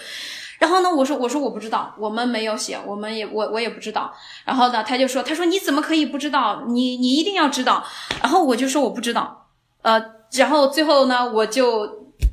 [0.59, 4.13] 然后呢，我说我说我不知道，我们没有写，我们也我我也不知道。
[4.45, 6.65] 然后呢，他就说，他说你怎么可以不知道？
[6.69, 7.85] 你你一定要知道。
[8.23, 9.49] 然后我就说我不知道。
[9.83, 10.01] 呃，
[10.33, 11.87] 然后最后呢，我就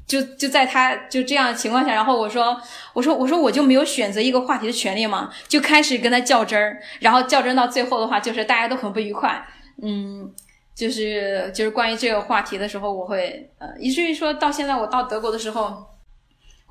[0.08, 2.56] 就就在他就这样的情况下，然后我说
[2.94, 5.30] 我说我说我就没有选择一个话题的权利嘛？
[5.48, 9.44] 就开始跟他较真儿，然后较真到最后的话，就是大家都很不愉快。
[9.82, 10.32] 嗯，
[10.76, 15.88] 就是就是关于这个话题的时候，我会呃，以至于说到现在我到德国的时候。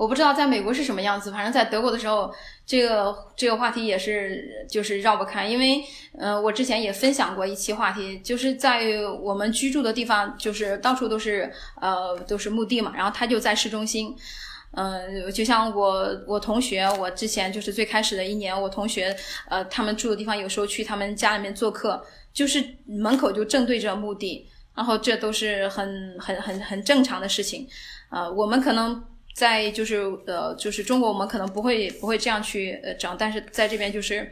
[0.01, 2.33] 我不知道在美国是什么样子，反正在德国的时候，
[2.65, 5.85] 这个这个话题也是就是绕不开，因为，
[6.19, 8.81] 呃，我之前也分享过一期话题，就是在
[9.23, 14.17] 我们居住的地方，就是到处都是呃都是墓地嘛，然后他就在市中心，
[14.73, 19.15] 嗯，就像我我同学，我之前就是最开始的一年，我同学
[19.51, 27.69] 呃他们住的地方，有时候去他们家里面做客，就是门口就正对着墓地，然后这都是很很很很正常的事情，
[28.09, 29.05] 呃，我们可能。
[29.35, 34.31] 在就是呃，就是中国，我们可能不会不会这样去呃整，但是在这边就是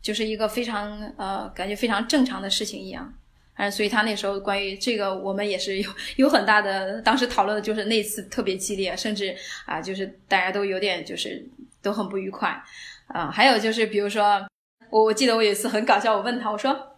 [0.00, 3.12] 就是一个非常呃感觉非常正常的事情一样。
[3.56, 11.46] 嗯，所以他那时候关于这个，我们也是有有很大的，当时讨论的就是那次特别激烈，甚至啊，就是大家都有点就是
[11.82, 12.48] 都很不愉快
[13.08, 13.30] 啊。
[13.30, 14.44] 还有就是比如说，
[14.90, 16.96] 我我记得我有一次很搞笑，我问他，我说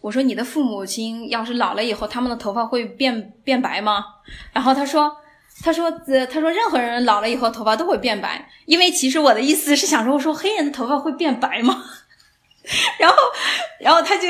[0.00, 4.04] 我说你的父母亲要是老了以后，他们的头发会变变白吗？
[4.54, 5.16] 然后他说。
[5.62, 11.84] 他说：“呃，他说任何人老了以后头发都会变白，因为其实我的意思是想说，我说黑人的头发会变白吗？”
[13.00, 13.16] 然后，
[13.80, 14.28] 然后他就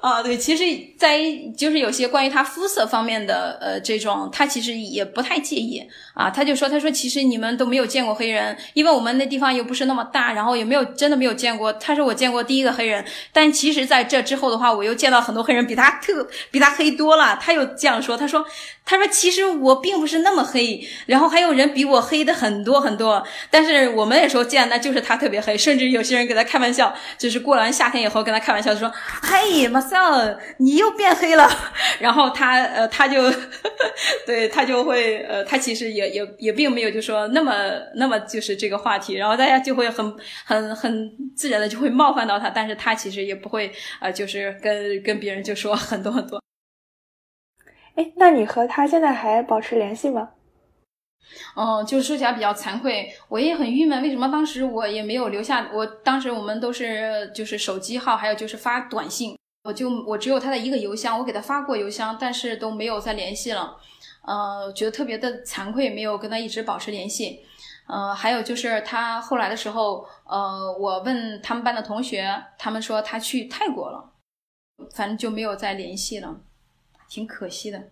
[0.00, 0.64] 啊，对，其实，
[0.96, 1.20] 在
[1.56, 5.82] 就是有些关于他肤色方面的呃这种，他其实也不太介意
[6.14, 6.30] 啊。
[6.30, 11.72] 他就说，他说其实你们都没有见过黑人，因为我们那地方又不是那么大，然后也没有真的没有见过。
[11.74, 17.36] 他说我见过第一个黑人，但其实在这之后的话，我又见到很多黑人比他特比他黑多了。
[17.42, 18.44] 他又这样说，他说
[18.84, 23.22] 他说其实我并不是那么黑，然后还有人比我黑的很多很多。
[23.50, 31.48] 但是我们那时候见，那就是他特别黑，甚至有些人给他开玩笑，就是过夏天以后跟他开玩笑说：“嘿，马塞尔，你又变黑了。
[31.98, 33.22] ”然后他呃，他就
[34.26, 37.52] 对他就会呃，他其实也也也并没有就说那么
[37.96, 46.42] 那么就是这个话题，然后大家就会很很很自然的就会冒犯到他，但是他其实也不会呃，就是跟跟别人就说很多很多。
[47.94, 50.30] 哎，那你和他现在还保持联系吗？
[51.56, 54.02] 嗯，就说起来比较惭愧，我也很郁闷。
[54.02, 55.70] 为什么当时我也没有留下？
[55.72, 63.76] 我当时我们都是就是手机号，还有就是发短信，我就我只有他的一个邮箱，我给他发过邮箱，但是都没有再联系了。
[64.24, 67.44] 呃，觉得特别的惭愧，没有跟他一直保持联系。
[67.88, 74.12] 呃，还有就是他后来的时候，呃，我问他们班的同学，他们说他去泰国了，
[74.94, 76.40] 反正就没有再联系了，
[77.08, 77.90] 挺可惜的。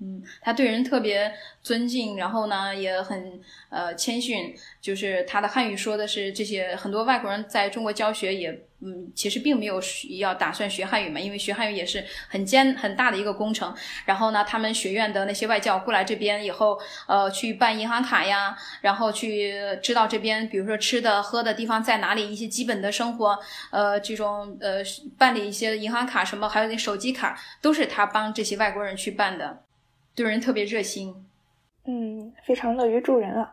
[0.00, 1.32] 嗯，他对人特别
[1.62, 4.54] 尊敬，然后呢也很呃谦逊。
[4.80, 8.50] 就是他的汉语说的是这些，很多外国人在中国教学也
[8.82, 9.78] 嗯，其实并没有
[10.18, 13.74] 要打算学汉语嘛，因为学汉语也是很艰很大的一个工程。
[14.06, 23.38] 然后呢，他们学院的那些外教过来这边以后，呃，去办银行卡呀，然后去知道这边比如说吃的喝的地方在哪里，一些基本的生活，
[23.70, 24.78] 呃，这种呃
[25.18, 29.64] 办理一些银行卡什么，还有那手机卡，都是他帮这些外国人去办的。
[30.14, 31.14] 对人特别热心，
[31.86, 33.52] 嗯，非常乐于助人啊。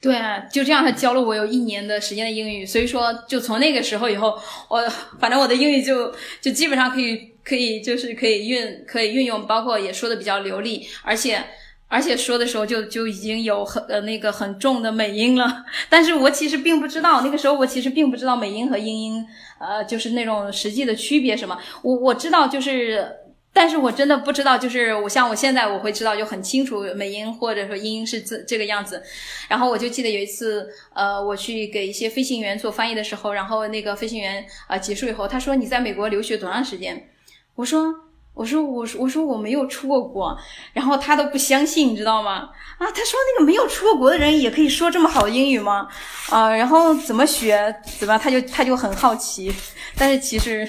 [0.00, 2.66] 对啊，就这样，他教了我有一年的时间的英语。
[2.66, 4.38] 所以说，就从那个时候以后，
[4.68, 4.78] 我
[5.18, 11.42] 反正我的英语就就基本上可以可以就是可以运可以运用，包括也说的比较流利，而且
[11.88, 15.64] 而且说的时候就就已经有很呃那个很重的美音了。
[15.88, 19.26] 但是我其实并不知道，那个时候我其实并不知道美音和英音
[19.58, 21.58] 呃就是那种实际的区别什么。
[21.82, 23.23] 我我知道就是。
[23.54, 29.00] 但是我真的不知道，就是我像我现在我会知道就很清楚美音或者说英音是这这个样子，
[29.48, 37.08] 然后我就记得有一次，呃，我去给一些飞行员做翻译的时候，然后那个飞行员啊结束以后，他说你在美国留学多长时间？
[37.54, 37.94] 我说
[38.34, 40.36] 我说我说我说我没有出过国，
[40.72, 42.50] 然后他都不相信，你知道吗？
[42.78, 45.88] 啊，他说那个没有出过国的人也可以说这么好的英语吗？
[46.30, 47.74] 啊，然后怎么学？
[47.98, 49.52] 怎么他就他就很好奇，
[49.96, 50.68] 但是其实。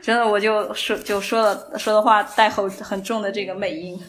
[0.00, 4.00] 真的，我就说就说了说的话带很很重的这个美音。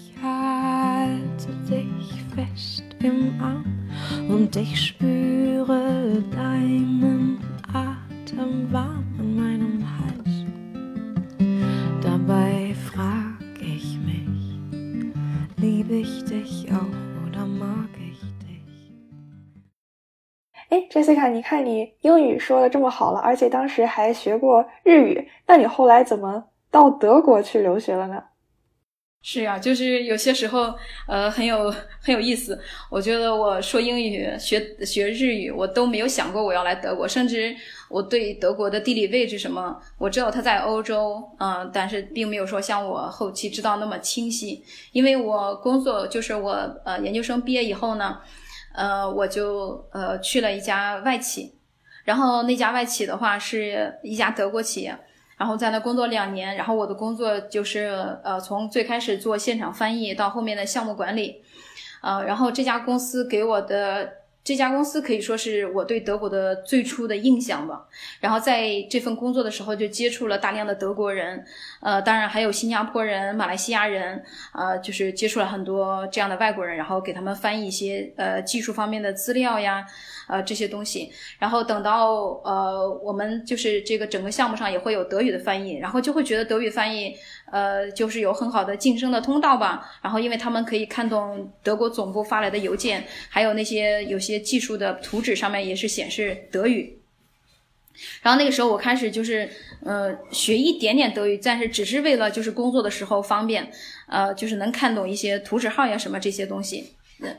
[15.62, 18.94] Liebe ich dich auch oder mag ich dich?
[20.70, 28.24] 哎，Jessica，你看你英语说的这么好了，而且当时还学过日语，那你后来怎么到德国去留学了呢？
[29.22, 30.74] 是啊，就是有些时候，
[31.06, 31.70] 呃，很有
[32.02, 32.58] 很有意思。
[32.90, 37.54] 我觉得我说英语、学学日语，我都没有想过我要来德国，甚至
[37.90, 44.64] 我对德国的地理位置什么，我知道它在欧洲，嗯，但是并没有说像我后期知道那么清晰。
[44.92, 46.52] 因为我工作就是我
[46.86, 48.20] 呃研究生毕业以后呢，
[48.76, 51.56] 呃，我就呃去了一家外企，
[52.06, 54.98] 然后那家外企的话是一家德国企业。
[55.38, 61.42] 然后在那工作两年，然后我的工作就是呃，从最开始做现场翻译到后面的项目管理，
[62.02, 64.06] 呃，然后这家公司给我的
[64.44, 67.86] 这家公司可以说是我对德国的最初的印象吧。
[68.20, 71.44] 然后在这份工作的时候就接触了大量的德国人，
[71.82, 74.24] 呃，当然还有新加坡人、马来西亚人，
[74.54, 79.86] 呃，就是接触了很多这样的外国人，然后给他们翻译一些呃技术方面的资料呀。
[80.30, 87.16] 呃，这些东西，然后等到呃，我们就是这个整个项目上也会有德语的翻译，然后就会觉得德语翻译，
[87.52, 89.90] 呃，就是有很好的晋升的通道吧。
[90.02, 97.00] 然后因为他们可以看懂德国总部发来的邮件，还有那些有些技术的图纸上面也是显示德语。
[98.22, 99.50] 然后那个时候我开始就是
[99.84, 103.72] 呃学一点点德语，但是只是为了就是工作的时候方便，
[104.08, 106.96] 呃，就是能看懂一些图纸号呀什么这些东西。
[107.22, 107.38] 嗯，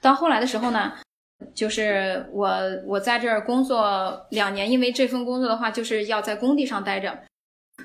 [0.00, 0.92] 到后来的时候呢。
[1.54, 2.52] 就是我，
[2.84, 7.18] 我在这儿工作两年，因为这份工作的话，就是要在工地上待着。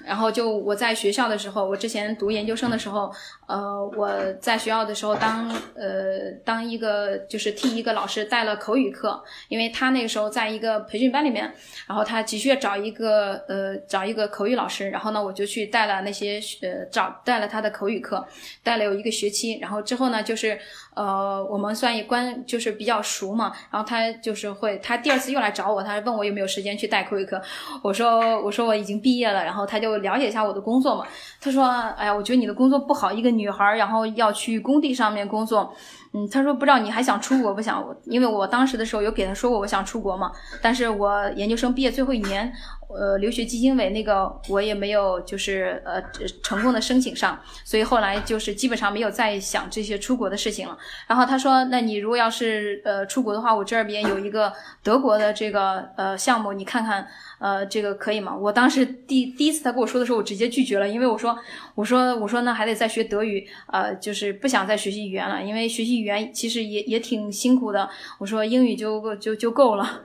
[0.06, 3.12] 然后就我在学校的时候，我之前读研究生的时候，
[3.48, 11.52] 呃，我在学校的时候当呃当一个就是替一个老师带了口语课，因为他那个时候在一个培训班里面，
[11.88, 18.26] 然后他急需要找一个呃找一个口语老师，然后呢我就去带了那些呃找带了他的口语课，
[18.64, 20.58] 带了有一个学期，然后之后呢就是
[20.94, 27.42] 呃我们算一关就是比较熟嘛，然后他就是会他第二次又来找我，他问我有没有时间去带口语课，
[27.82, 29.96] 我说我说我已经毕业了，然后他就。
[30.06, 31.08] 了解一下我的工作嘛？
[31.42, 31.66] 他说
[31.98, 35.74] ：“哎呀，我觉得你的工作不好，一个女孩然后要去工地上面工作。”
[36.18, 37.86] 嗯，他说：“不知道你还想出国不想？
[38.06, 40.32] 因为我当时的时候有给他说过我想出国嘛，
[40.62, 42.52] 但是我研究生毕业最后一年。”
[42.98, 46.02] 呃，留学基金委那个我也没有，就是呃
[46.42, 50.78] 成功的申请上，所以后来就是基本上没有再想这些出国的事情了。
[51.08, 57.06] 然后他说：“那你如果要是呃出国的话，我这边有一个德国的这个呃项目，你看看
[57.40, 61.38] 呃这个可以吗？”我当时第第一次他跟我说的时候，我直接拒绝了，因为我说
[61.76, 67.90] 我说我说那还得再学德语，呃就是不想再学习语言了，因为学习语言其实也也挺辛苦的。
[68.20, 70.04] 我说英语就就就够了。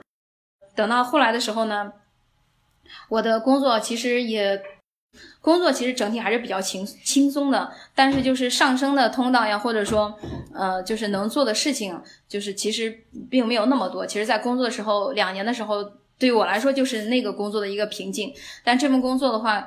[0.75, 1.91] 等到后来的时候呢。
[3.09, 4.61] 我的工作其实也，
[5.41, 10.17] 工作其实整体还是比较轻轻松的，但是就是上升的通道呀，或者说，
[10.53, 14.05] 呃，就是能做的事情，就是其实并没有那么多。
[14.05, 15.83] 其实，在工作的时候，两年的时候，
[16.17, 18.33] 对于我来说就是那个工作的一个瓶颈。
[18.63, 19.65] 但这份工作的话，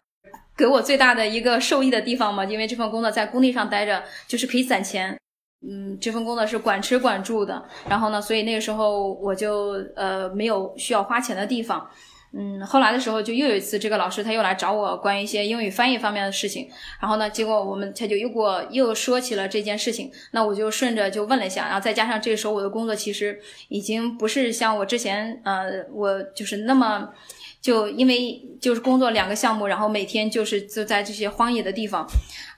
[0.56, 5.18] 给我最大的一个受益的地方嘛，因为这份工作在工地上待着，就是可以攒钱。
[5.66, 11.90] 嗯，这份工作是管吃管住的，然后呢，所以那个时候我就呃没有需要花钱的地方。
[12.36, 16.68] 嗯，后来的时候就又有一次，这个老师他又来找我，关于一些英语翻译方面的事情。
[17.00, 20.10] 然后呢，结果我们他就又给我又说起了这件事情。
[20.32, 27.10] 那我就顺着就问了一下，然后再加上这个时候我的工作其实已经不是像我之前呃，我就是那么。
[27.64, 32.06] 就因为就是工作两个项目，然后每天就是就在这些荒野的地方，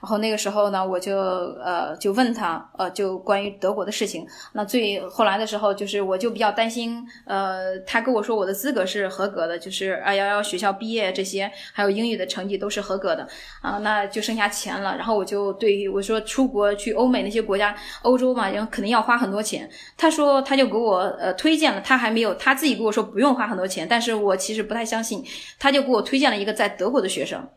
[0.01, 4.27] 然后那个时候呢，我就呃就问他呃就关于德国的事情。
[4.51, 13.25] 那最后来的时候，就是我就比较担心，呃，他跟我说我的资格是合格的，就是二幺幺学校毕业这些，还有英语的成绩都是合格的
[13.61, 14.97] 啊，那就剩下钱了。
[14.97, 19.69] 然后我就对于我说出国去欧美那些国家，欧洲嘛，然后肯定要花很多钱。
[19.95, 24.97] 他说他就给我呃推荐了，他还没有他自己跟我说不用花很多钱，但是我其实不太相。
[24.97, 25.23] 相信，
[25.59, 27.47] 他就给我推荐了一个在德国的学生，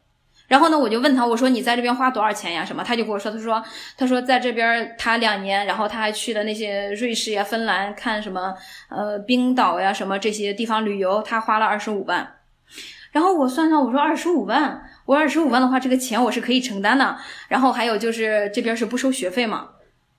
[0.51, 2.65] 然后呢，我就问他，我说你在这边花多少钱呀？
[2.65, 2.83] 什么？
[2.83, 3.63] 他就跟我说，他说，
[3.97, 8.53] 他说在这边他两年，然后他还去了那些瑞士呀、芬兰看什么，
[8.89, 12.29] 呃，冰岛呀什么这些地方旅游，他花了二十五万。
[13.13, 17.17] 然后我算算，我说二十五万，我二十五万的话，这个钱我是可以承担的。
[17.47, 19.69] 然后还有就是这边是不收学费嘛。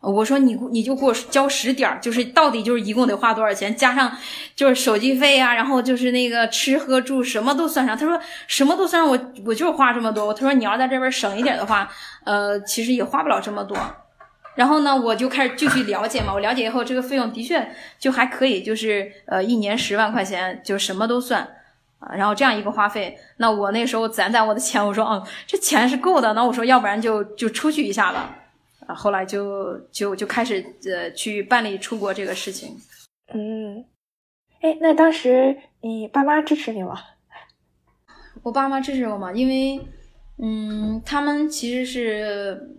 [0.01, 4.11] 我说你你就给我交实点儿，就是到底就是一共得花多少钱，加上
[4.55, 7.95] 就是手机费啊，然后就是那个吃喝住什么都算上。
[7.95, 10.33] 他说什么都算上，我我就花这么多。
[10.33, 11.87] 他说你要在这边省一点的话，
[12.25, 13.77] 呃，其实也花不了这么多。
[14.55, 16.33] 然后呢，我就开始继续了解嘛。
[16.33, 21.47] 我了解以后，这个费用的确就还可以，就是呃一年十万块钱就什么都算。
[21.99, 28.35] 啊，然后这样一个花费，那我那时候攒攒我的钱，我说哦，这钱是够的，那我说要不然就就出去一下吧，
[28.91, 32.77] 啊，后来就就就开始呃去办理出国这个事情。
[33.33, 33.85] 嗯，
[34.59, 36.99] 哎，那当时你爸妈支持你吗？
[38.43, 39.79] 我爸妈支持我嘛，因为
[40.37, 42.69] 嗯，他们其实是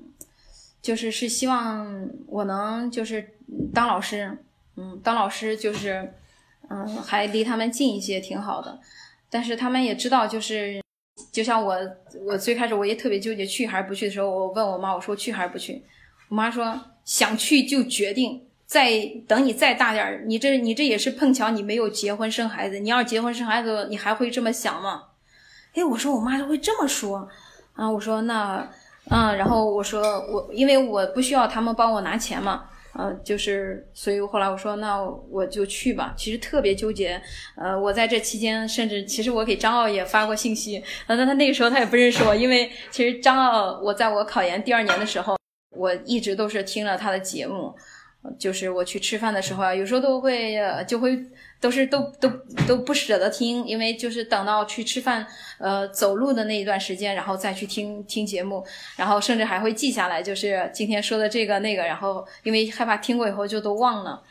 [0.82, 3.26] 就是是希望我能就是
[3.72, 4.36] 当老师，
[4.76, 6.12] 嗯，当老师就是
[6.68, 8.78] 嗯还离他们近一些，挺好的。
[9.30, 10.82] 但是他们也知道，就是
[11.32, 11.74] 就像我，
[12.26, 15.82] 我最开始我也特别纠结去还是不去的时候，我问我妈，我说去还是不去？
[16.32, 18.90] 我妈说想去就决定，再
[19.28, 25.02] 等你再大点儿，你这你这也是碰巧你没有结婚生孩子，你要是结婚生孩子，你还会这么想吗？
[25.74, 27.28] 哎，我说我妈就会这么说
[27.74, 28.66] 啊，我说那
[29.10, 30.00] 嗯，然后我说
[30.32, 32.64] 我因为我不需要他们帮我拿钱嘛。
[32.94, 36.14] 呃，就是，所以后来我说，那我就去吧。
[36.16, 37.20] 其实特别纠结。
[37.56, 45.38] 呃，我在这期间，甚至其实我给张傲也发过信息，呃，但他那个时候他也不认识我，因为其实张傲，我在我考研第二年的时候，
[45.72, 47.74] 我一直都是听了他的节目。
[48.38, 50.56] 就是我去吃饭的时候啊，有时候都会
[50.86, 51.20] 就会
[51.60, 52.30] 都是都都
[52.68, 55.26] 都不舍得听，因为就是等到去吃饭，
[55.58, 58.64] 呃，走路的那一段时间，然后再去听听节目，
[58.94, 64.22] 然后甚至还会记下来，就是今天说的这个那个，然后因为害怕听过以后就都忘了，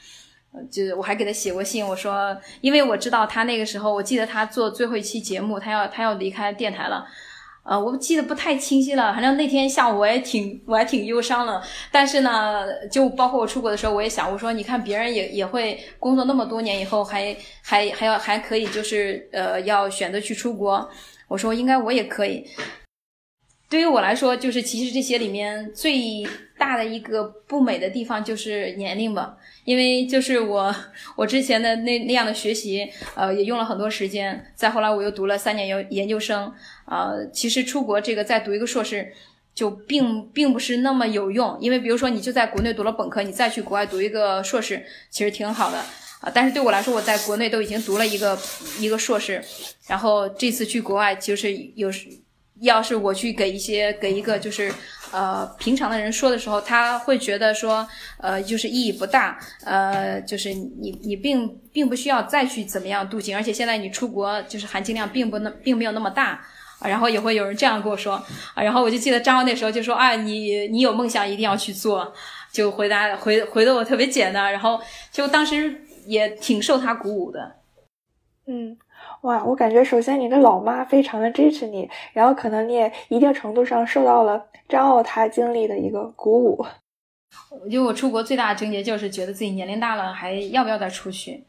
[0.72, 7.06] 就我还给他写过信，我说，因为我知道他那个时候，我记得他做最后一期节目，他要他要离开电台了。
[7.64, 11.62] 呃，我记得不太清晰了，反正那天下午我也挺，我还挺忧伤了。
[11.92, 20.90] 但是呢，就包括我出国的时候，我也想，我说你看别人也也会工作那么多年以后，还还还要还可以，就是呃要选择去出国。
[21.28, 22.46] 我说应该我也可以。
[23.72, 29.38] 对于我来说，就是其实这些里面最大的一个不美的地方就是年龄吧。
[29.64, 30.76] 因为就是我，
[31.16, 34.46] 我之前的那那样的学习，呃，也用了很多时间。
[34.56, 36.52] 再后来我又读了三年研研究生，
[36.84, 39.14] 啊，其实出国这个再读一个硕士，
[39.56, 41.58] 就并并不是那么有用。
[41.62, 45.78] 因为比如说你就在国内读了本科，你再去国外读一个硕士，其实挺好的
[46.20, 46.30] 啊。
[46.34, 48.38] 但是对我来说，我在国内都已经读了一个
[48.80, 49.42] 一个硕士，
[49.88, 52.10] 然后这次去国外就是有时。
[52.62, 54.72] 要是我去给一些给一个就是
[55.12, 57.88] 呃平常的人说的时候，他会觉得说
[58.18, 66.40] 呃就是意义不大，呃就是你你并并不需要再去怎么样镀金，而且现在你出国就是含金量并不那并没有那么大，
[66.84, 68.14] 然后也会有人这样跟我说
[68.54, 72.14] 啊，然后我就记得张浩那时候就说啊你你有梦想一定要去做，
[72.52, 74.80] 就回答回回的我特别简单，然后
[75.12, 77.56] 就当时也挺受他鼓舞的，
[78.48, 78.78] 嗯。
[79.22, 86.66] 哇，我感觉首先你的老妈非常的支持你，然后可能你也一定程度上受到了张奥他经历的一个鼓舞。
[87.70, 91.44] 因为我出国最大的症结就是觉得自己年龄大了，还要不要再出去？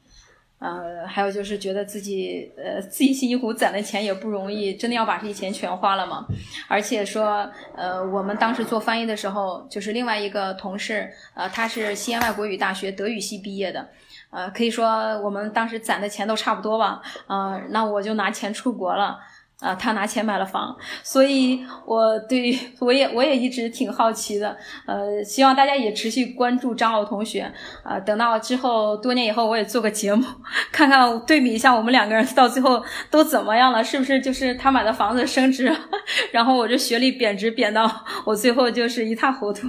[0.59, 6.25] 呃，还有就是觉得自己呃自己辛辛苦苦攒的钱也不容易，真的要把这些钱全花了吗？
[6.69, 13.89] 而且说呃我们当时做翻译的时候，就是另外一个同事，呃他是西安外国语大学德语系毕业的。
[14.33, 14.87] 呃，可以说
[15.21, 19.19] 我们当时攒的钱都差不多吧，呃，那我就拿钱出国了，
[19.61, 24.57] 啊，他拿钱买了房，所以我对我也我也一直挺好奇的，
[24.87, 27.53] 呃，希望大家也持续关注张傲同学，
[27.85, 30.25] 啊，等到之后多年以后我也做个节目，
[30.73, 35.71] 看看对比一下我们两个人到最后都怎么样了，是不是就是他买的房子升值，
[36.33, 37.89] 然后我这学历贬值贬到
[38.25, 39.69] 我最后就是一塌糊涂，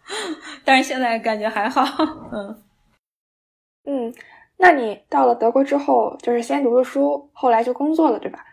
[0.64, 1.84] 但是现在感觉还好，
[2.32, 2.67] 嗯。
[3.90, 4.12] 嗯，
[4.58, 8.44] 那你到了德国之后，就是先读的书，后来就工作了，对吧？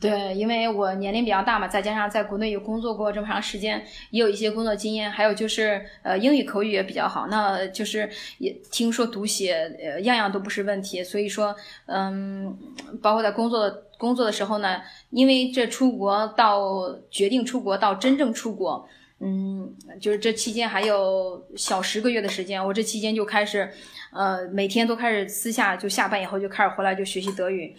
[0.00, 3.80] 对，因为我年龄比较大嘛，再加上在国内有工作过这么长时间，
[4.10, 11.54] 也有一些工作经验，还有就是呃英语口语也比较好，那就是也听说读写呃样样都不是问题，所以说
[11.86, 12.58] 嗯，
[13.00, 14.80] 包括在工作工作的时候呢，
[15.10, 18.84] 因为这出国到决定出国到真正出国，
[19.22, 23.72] 嗯，就是这期间还有小十个月的时间，我这期间就开始。
[24.14, 27.74] 呃，每天都开始私下就下班以后就开始回来就学习德语，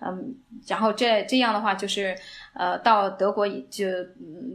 [0.00, 0.36] 嗯，
[0.66, 2.14] 然后这这样的话就是，
[2.52, 3.86] 呃，到德国就，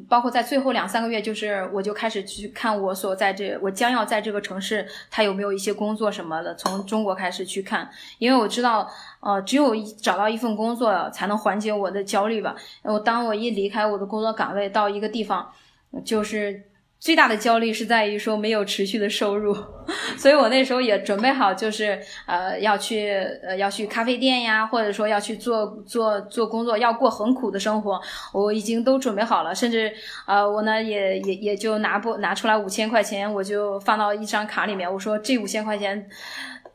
[0.08, 7.90] 包括在最后两三个月，就是我就开始去看我所在这我将要在这个城市，他有没有一些工作什么的，从中国开始去看，
[8.20, 8.88] 因为我知道，
[9.20, 12.56] 呃，只有找到一份工作才能缓解我的焦虑吧。
[12.84, 15.52] 我当我一离开我的工作岗位到一个地方，
[16.04, 16.64] 就是。
[17.04, 19.54] 最大的焦虑是在于说没有持续的收入，
[20.18, 23.10] 所以我那时候也准备好，就是呃要去
[23.46, 28.00] 呃要去咖啡店呀，或者说要去做做做工作，要过很苦的生活，
[28.32, 29.92] 我已经都准备好了，甚至
[30.26, 36.08] 呃我呢也也也就拿不拿出来五千块钱，我就放到一张卡里面，我说这五千块钱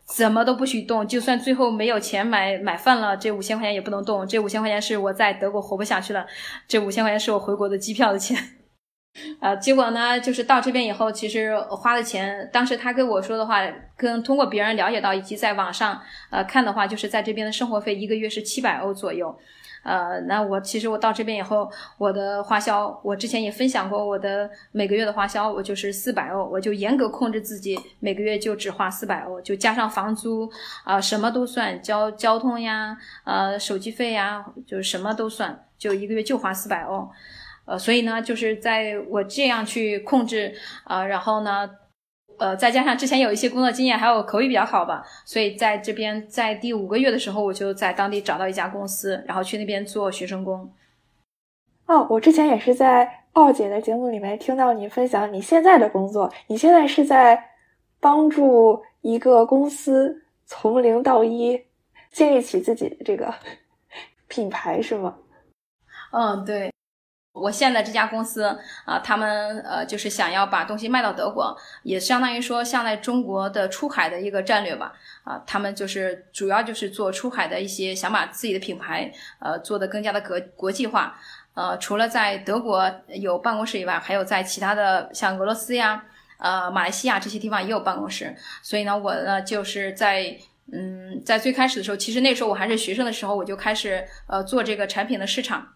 [0.04, 4.26] 怎么都不许动，就算最后没有钱买买饭了，这五千块钱也不能动。
[4.26, 6.26] 这五千块钱是我在德国活不下去了，
[6.66, 8.57] 这五千块钱是我回国的机票的钱。
[9.40, 13.60] 啊，结果呢，就是到这边以后，其实花的钱，当时他跟我说的话，
[13.96, 16.00] 跟通过别人了解到，以及在网上
[16.30, 19.36] 呃看的话，就是在这边的生活费一个月是七百欧左右。
[19.84, 30.50] 呃，那我其实我到这边以后，我的花销，我之前也分享过，我的每个月的花销，我就是四百欧，我就严格控制自己，每个月就只花四百欧，就加上房租
[30.84, 37.08] 啊，什么都算，交交通呀，呃，手机费呀，就什么都算，就一个月就花四百欧。
[37.68, 40.54] 呃，所以呢，就是在我这样去控制
[40.84, 41.68] 啊，然后呢，
[42.38, 50.72] 呃，再加上之前有一些工作经验，还有口语比较好吧，所以在这边在第五个月的时候，我就在当地找到一家公司，然后去那边做学生工。
[51.86, 57.50] 哦，我之前也是在奥姐的节目里面听到你分享你现在的工作，你现在是在
[58.00, 61.62] 帮助一个公司从零到一
[62.10, 63.34] 建立起自己的这个
[64.26, 65.16] 品牌，是吗？
[66.12, 66.72] 嗯，对。
[67.40, 68.44] 我现在这家公司
[68.84, 74.92] 啊，他们呃就是想要把东西卖到德国，也相当于说像在中国的出海的一个战略吧。
[75.24, 81.18] 啊，他们就是主要就是做出海的一些，想把自己的品牌呃做得更加的国国际化。
[81.54, 86.02] 呃，除了在德国有办公室以外，还有在其他的像俄罗斯呀、
[86.38, 88.34] 呃马来西亚这些地方也有办公室。
[88.62, 90.38] 所以呢，我呢就是在
[90.72, 95.66] 嗯在最开始的时候，其实那时候我还是学生的时候，我就开始呃做这个产品的市场。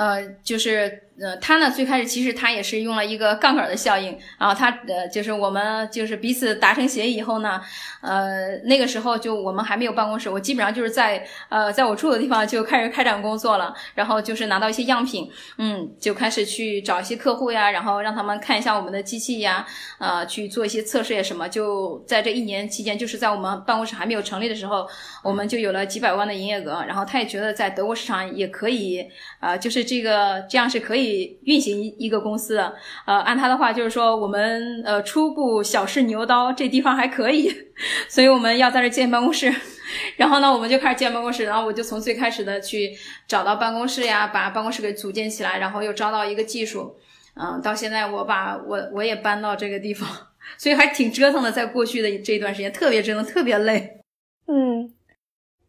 [0.00, 7.60] 呃，就是呃，他呢最开始其实他也是用了一个杠杆的效应，然后他呃就是我们就是彼此达成协议以后呢，
[8.00, 19.66] 呃那个时候就我们还没有办公室，我基本上就是在呃在我住的地方就开始开展工作了，然后就是拿到一些样品，嗯，就开始去找一些客户呀，然后让他们看一下我们的机器呀，
[19.98, 24.88] 呃去做一些测试呀什么，就在这一年期间，就是在我们办公室还没有成立的时候，
[25.22, 29.06] 我们就有了几百万的营业额，然后他也觉得在德国市场也可以，
[29.40, 29.84] 啊就是。
[29.90, 31.09] 这个这样是可以
[31.44, 32.58] 运行一个公司，
[33.06, 37.50] 呃，按他的话就是说，我们呃初步小试牛刀，这地方还可以，
[38.08, 39.52] 所以我们要在这建办公室。
[40.16, 42.90] 然后呢，我们就开始建办公室，然后我就从最开始的去
[43.26, 46.94] 找到办公室呀，把办公室给组建起来，然后又招到一个技术，
[47.34, 50.08] 嗯，到现在我把我我也搬到这个地方，
[50.56, 54.00] 所以还挺折腾的，在过去的这一段时间特别折腾，特别累，
[54.46, 54.94] 嗯。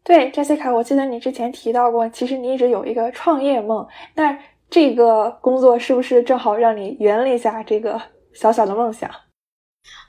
[0.04, 3.86] 对，Jessica，我记得你之前提到过，其实你一直有一个创业梦。
[4.16, 4.36] 那
[4.72, 8.00] 这个工作是不是正好让你圆了一下这个
[8.32, 9.10] 小小的梦想？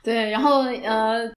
[0.02, 1.30] 对，然后呃，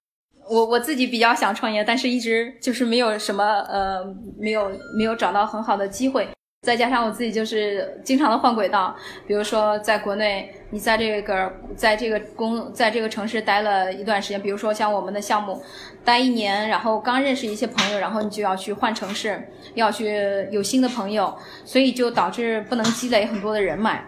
[0.50, 4.02] 我我自己比较想创业，但是一直就是没有什么呃，
[4.40, 6.26] 没有没有找到很好的机会。
[6.64, 8.94] 再加上我自己就是经常的换轨道，
[9.26, 15.64] 比如说在国内，你在这个在这个工在这个城市待了一段时间，比如说像我们的项目，
[16.04, 19.42] 待一年，然后刚认识一些朋友，然后你就要去换城市，
[19.76, 21.34] 要去有新的朋友，
[21.64, 24.04] 所以就导致不能积累很多的人脉，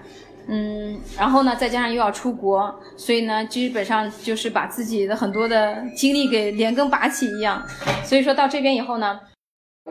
[0.49, 7.65] 嗯，然后呢，再加上又要出国，所以呢，基本上就是把自己的很多的精力给连根拔起一样，
[8.03, 9.17] 所以说到这边以后呢。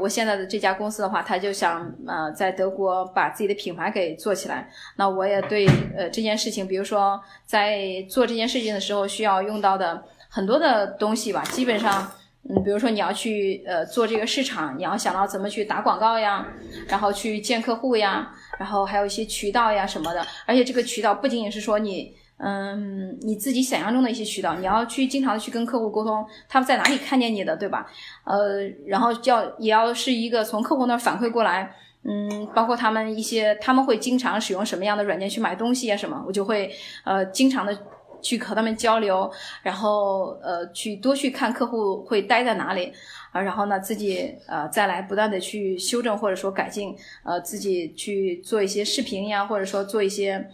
[0.01, 4.69] 我现在的这家公司的话，他就想呃在德国把自己的品牌给做起来。
[4.97, 12.11] 那我也对呃这件事情，比如说在做这件事情的时候需要用到的很多的东西吧，基本上
[12.49, 16.47] 嗯，比如说你要去呃做这个市场，你要想到怎么去打广告呀，
[16.89, 20.27] 然后去见客户呀，然后还有一些渠道呀什么的。
[20.47, 22.17] 而且这个渠道不仅仅是说你。
[22.41, 27.85] 嗯，你自己想象中的一些渠道，你要去经常的去跟客户沟通，他们在哪里看见你的，对吧？
[28.25, 31.75] 呃，然后要也要是一个从客户那儿反馈过来，
[32.05, 36.73] 嗯，包括他们一些他们会经常使用什么样的软件去买东西啊什么，我就会
[37.05, 37.77] 呃经常的
[38.23, 39.29] 去和他们交流，
[39.65, 42.93] 然后呃去多去看客户会待在哪里
[43.33, 50.49] 啊，然后呢自己呃再来不断的去修正或者说改进，呃自己去做一些视频呀，或者说做一些。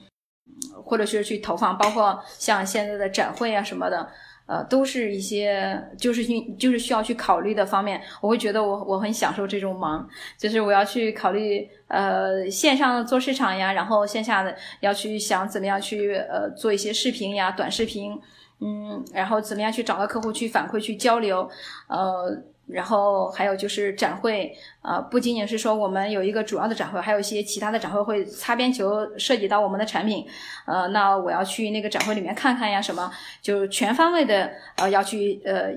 [0.85, 4.09] 或者是去投放，包括像现在的展会啊什么的，
[4.47, 8.01] 呃，都是一些就是去就是需要去考虑的方面。
[8.21, 18.13] 我会觉得我我很享受这种忙，就是我要去考虑呃线上做市场呀，然后线下的要去想怎么样去呃做一些视频呀、短视频，
[18.61, 21.49] 嗯，然后怎么样去找到客户去反馈去交流，
[21.89, 22.43] 呃。
[22.67, 30.27] 然后还有就是展会，呃，不仅仅是说我们有一个主要的展会，还有一些其他的展会会擦边球，涉及到我们的产品，
[30.67, 33.11] 呃，那我要去那个展会里面看看呀，什么，
[33.43, 35.73] 就全方位的呃要去呃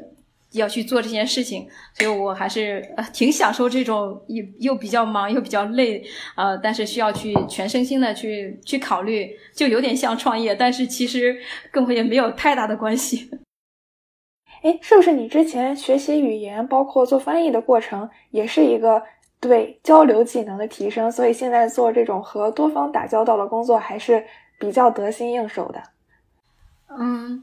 [0.53, 6.01] 要去做这件事情，所以我还是呃挺享受这种又又比较忙又比较累，
[6.35, 11.35] 呃，但是需要去全身心的去去考虑，就有点像创业，但是其实
[11.69, 13.29] 跟我也没有太大的关系。
[14.67, 19.01] 哎，是不是你之前学习语言，包括做翻译的过程，也是一个
[19.39, 21.09] 对交流技能的提升？
[21.09, 24.25] 所以现在做这种和多方打交道的工作，还是
[24.59, 25.81] 比较得心应手的。
[26.99, 27.41] 嗯，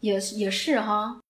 [0.00, 1.20] 也也是哈。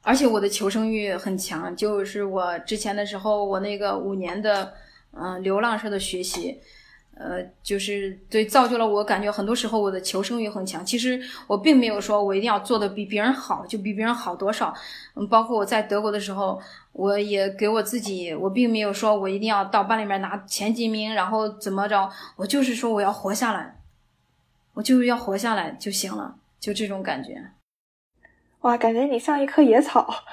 [0.00, 4.72] 而且我的求生欲很强，就是我之前的时候，我那个五年的
[5.12, 6.58] 嗯流浪式的学习。
[7.18, 10.86] 呃，就是对，造就了我感觉很多时候我的求生欲很强。
[10.86, 14.72] 其实我并没有说我一定要做的比别人好，就比别人好多少。
[15.14, 16.60] 嗯，包括我在德国的时候，
[16.92, 23.80] 我也给我自己，我并没有说我一定要到班里面拿前几名，然后怎么着，我就是说我要活下来，
[24.74, 27.50] 我就是要活下来就行了，就这种感觉。
[28.60, 30.08] 哇，感觉你像一棵野草。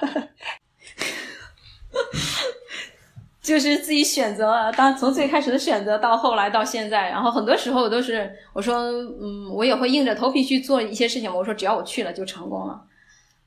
[3.46, 8.74] 就是自己选择，当从最开始的选择到后来到现在，然后很多时候都是我说，
[9.20, 11.32] 嗯，我也会硬着头皮去做一些事情。
[11.32, 12.82] 我说只要我去了就成功了，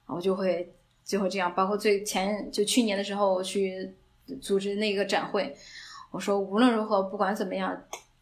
[0.08, 0.74] 我就会
[1.04, 1.54] 就会这样。
[1.54, 3.94] 包括最前就去年的时候我去
[4.42, 5.54] 组织那个展会，
[6.12, 7.78] 我说无论如何不管怎么样，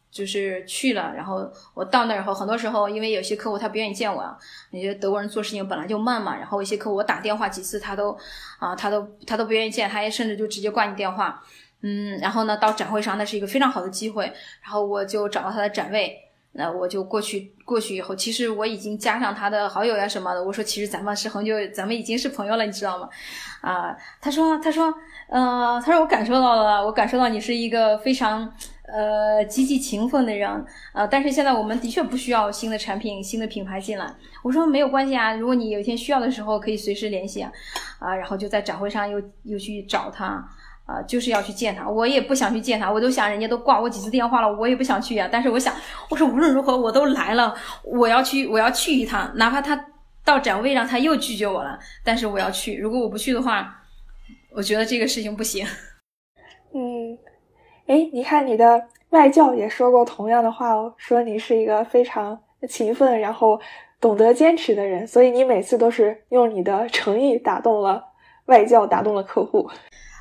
[0.10, 1.14] 就是去了。
[1.16, 4.36] 然后我到那以后，很多时候因为有些客户他不愿意见我，
[4.72, 6.36] 那些德国人做事情本来就慢嘛。
[6.36, 8.18] 然后一些客户我打电话几次他都
[8.58, 11.40] 啊他都他都不愿意见，他也甚至就直接挂你电话。
[11.82, 14.26] 嗯，然后呢，到展会上那是一个非常好的机会，
[14.62, 16.18] 然后我就找到他的展位，
[16.54, 17.54] 那我就过去。
[17.68, 20.42] 过去以后，其实我已经加上他的好友呀什么的。
[20.42, 23.10] 我说，其实咱们是很久，咱们已经是朋友了，你知道吗？
[23.60, 24.86] 啊，他说，他说，
[25.28, 28.50] 呃，他说我感受到了，我感受到你是一个非常
[28.88, 34.16] 呃积极勤奋的人，呃，但是现在我们的确不需要新的产品、新的品牌进来。
[34.42, 37.52] 我说没有关系啊，如果你有一天需要的时候，可以随时联系啊。
[38.00, 40.42] 啊，然后就在展会上又又去找他。
[40.88, 45.28] 啊，就是要去见他，我也不想去见他，我都想人家都挂我几次电话了，我也不想去呀。
[45.30, 45.74] 但是我想，
[46.10, 49.86] 我说无论如何我都来了，我要去，我要去一趟，哪怕他
[50.24, 52.78] 到展位上他又拒绝我了，但是我要去。
[52.78, 53.76] 如果我不去的话，
[54.56, 55.66] 我觉得这个事情不行。
[56.74, 57.18] 嗯，
[57.88, 63.60] 哎，你看你的外教也说过同样的话哦，说你是一个非常勤奋，然后
[64.00, 68.02] 懂得坚持的人，所以你每次都是用你的诚意打动了
[68.46, 69.70] 外教，打动了客户。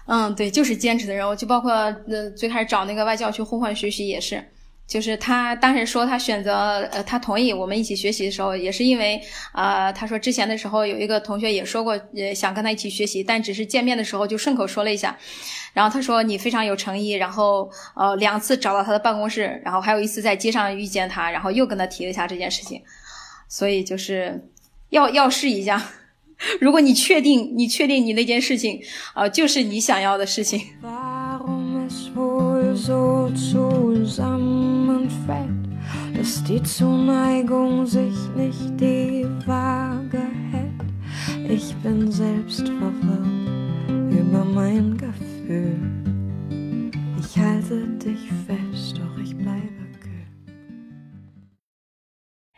[0.06, 4.42] 嗯，对，就是坚持的人，我就包括呃最开始找那个外教去互换学习也是，
[4.86, 15.18] 就是他当时说他选择呃他同意我们一起学习的时候，也是因为啊他说之前的时候有一个同学也说过呃想跟他一起学习，但只是见面的时候就顺口说了一下，
[15.72, 22.80] 然后他说你非常有诚意，然后呃两次找到他的办公室，然后还有一次在街上遇见他，然后又跟他提了一下这件事情，
[23.48, 24.48] 所以就是
[24.90, 25.82] 要要试一下。
[26.60, 28.80] 如果你确定，你确定你那件事情
[29.14, 30.60] 啊，就是你想要的事情。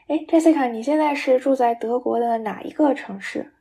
[0.09, 3.53] 哎，Jessica，你现在是住在德国的哪一个城市？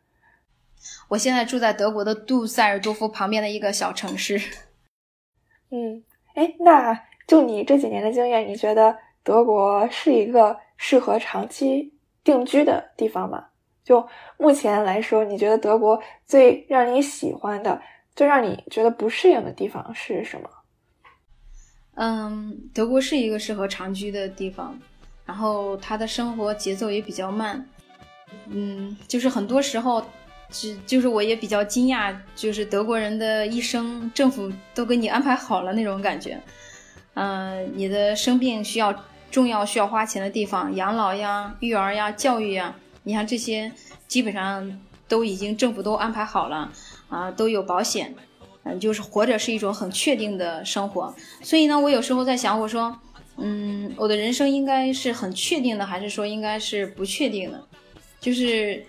[1.09, 4.39] 我现在住在德国的杜塞尔多夫旁边的一个小城市。
[5.71, 6.03] 嗯，
[6.33, 11.93] 哎，那就你这几年的经验，你觉得德国是一个适合长期
[12.23, 13.45] 定居的地方吗？
[13.83, 14.05] 就
[14.37, 17.81] 目前来说，你觉得德国最让你喜欢的、
[18.13, 20.49] 最让你觉得不适应的地方是什么？
[21.95, 24.77] 嗯，德国是一个适合长居的地方，
[25.25, 27.65] 然后它的生活节奏也比较慢。
[28.47, 30.03] 嗯，就是很多时候。
[30.49, 36.41] 是，就是我也比较惊讶，就是德国人的一生，政府都给你安排好了那种感觉。
[37.15, 38.95] 嗯，你的生病需要
[39.29, 42.73] 重要需要花钱的地方，养老呀、育儿呀、教育呀，
[43.03, 43.71] 你看这些
[44.07, 46.71] 基本上都已经政府都安排好了
[47.09, 48.15] 啊，都有保险。
[48.63, 51.13] 嗯，就是活着是一种很确定的生活。
[51.41, 52.97] 所以呢，我有时候在想，我说，
[53.35, 57.61] 嗯，我的人生应该是很确定的，还是说应该是不确定的？
[58.21, 58.85] 就是。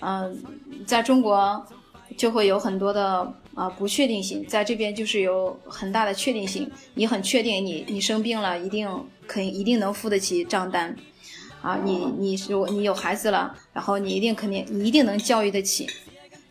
[0.00, 0.42] 嗯，
[0.86, 1.66] 在中国
[2.16, 6.70] 就会有很多的啊不确定性，在这边就是有很大的确定性。
[6.94, 8.88] 你很确定，你你生病了，一定
[9.26, 10.96] 肯一定能付得起账单，
[11.62, 15.86] 啊，你你是你有孩子了，然后你一定肯定你一定能教育得起，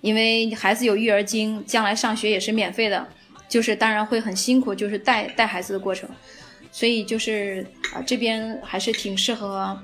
[0.02, 3.08] 因为孩子有育儿经，将来上学也是免费的，
[3.50, 6.10] 就是当然会很辛苦，就是带带孩子的过程，
[6.72, 9.78] 所以就是啊这边还是挺适合。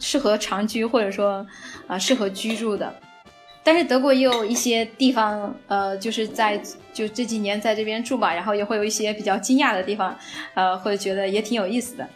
[0.00, 1.46] 适合长居或者说
[1.86, 2.92] 啊适合居住的，
[3.62, 6.60] 但是德国也有一些地方，呃，就是在
[6.92, 10.18] 就这几年在这边住吧，然后也会有一些比较惊讶的地方，
[10.54, 12.08] 呃，或者觉得也挺有意思的，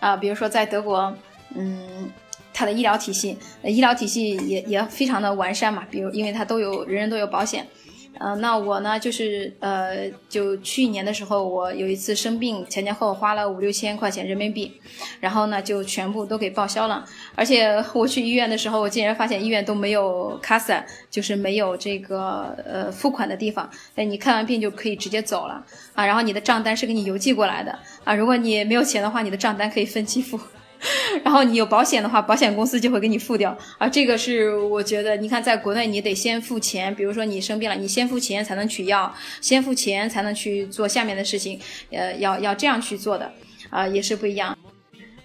[0.00, 1.14] 啊，比如说在德国，
[1.54, 2.10] 嗯，
[2.52, 7.66] 它的医疗体系，医疗体系也也非常的完善嘛，比如因为它都有人人都有保险。
[8.18, 14.80] 呃，那我呢，就是呃，就去年的时候，我有一次生病，前前后后花了五六千块钱人民币，
[15.20, 17.04] 然后呢，就全部都给报销了。
[17.34, 23.68] 而且 我去医院的时候，我竟然发现医院都没有卡萨，就是没有这个呃付款的地方。
[23.94, 25.64] 哎，你看完病就可以直接走了
[25.94, 28.14] 啊，然后你的账单是给你邮寄过来的啊。
[28.14, 30.38] 如果你没有钱的话，你的账单可以分期付。
[31.24, 33.88] 然后你有保险的话，保险公司就会给你付掉啊。
[33.88, 41.60] 这个是我觉得，你看在国内你得先付钱，比如说你生病了，你先付钱才能取药，先付钱才能去做下面的事情，
[41.90, 43.32] 呃，要要这样去做的
[43.70, 44.56] 啊，也是不一样。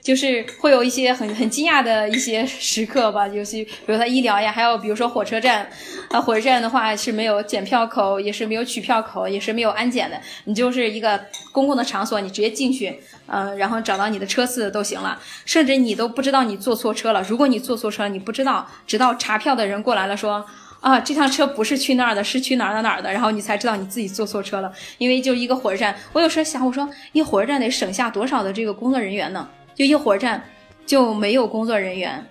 [0.01, 5.69] 就是会有一些很很惊讶的一些时刻吧，尤其比如说医疗呀，还有比如说火车站，
[6.09, 11.19] 啊，火车站的话是没有检票口，也是没有取票口，也是没有安检的，你就是一个
[11.51, 17.21] 公共的场所，你直接进去，嗯，然后找到你的车次都行了，甚至你都不知道你坐错车了。
[17.29, 20.43] 如果你坐错车，你不知道，直到查票的人过来了说，
[20.79, 24.73] 啊，这趟车不是去那儿的，是去哪儿哪哪儿的，然后你才知道你自己坐错车了。
[24.97, 29.47] 因为就一个火车站，我有时候想，我说一火车站得省下多少的这个工作人员呢？
[29.75, 30.43] 就一火车站
[30.85, 32.25] 就没有工作人员，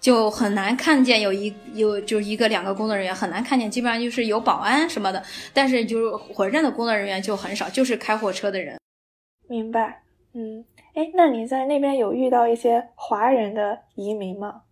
[0.00, 8.78] 就很难看见有一有就一个两个工作人员很难看见，基本上就是有保安什么的，但是就是火车站的工作人员就很少，就是开火车的人。
[9.48, 10.02] 明白，
[10.34, 14.62] 嗯，哎，那你在那边有遇到一些华人的移民吗？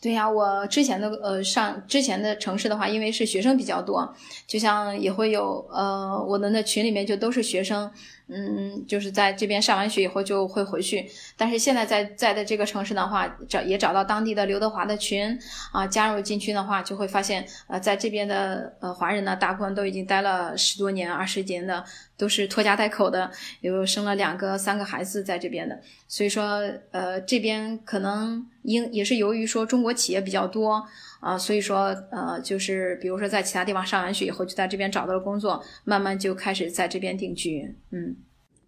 [0.00, 4.12] 对呀，我之前的呃上之前的城市的话，因为是学生比较多，
[4.48, 7.88] 就像也会有呃我们的群里面就都是学生。
[8.34, 11.06] 嗯，就是在这边上完学以后就会回去，
[11.36, 15.38] 但是现在在在的这个城市的话，找也找到当地的刘德华的群
[15.72, 21.84] 啊，加入进去的话，就会发现呃，在这边的呃华人呢，大部分都已经待了十多年、二十年的，
[22.16, 23.30] 都是拖家带口的，
[23.60, 25.78] 有生了两个、三个孩子在这边的，
[26.08, 30.86] 所以说呃，这边可能因也是由于说中国企业比较多
[31.22, 38.16] 啊，所以说呃，就是比如说在其他地方上完学以后，就在这边找到了工作，慢慢就开始在这边定居，嗯。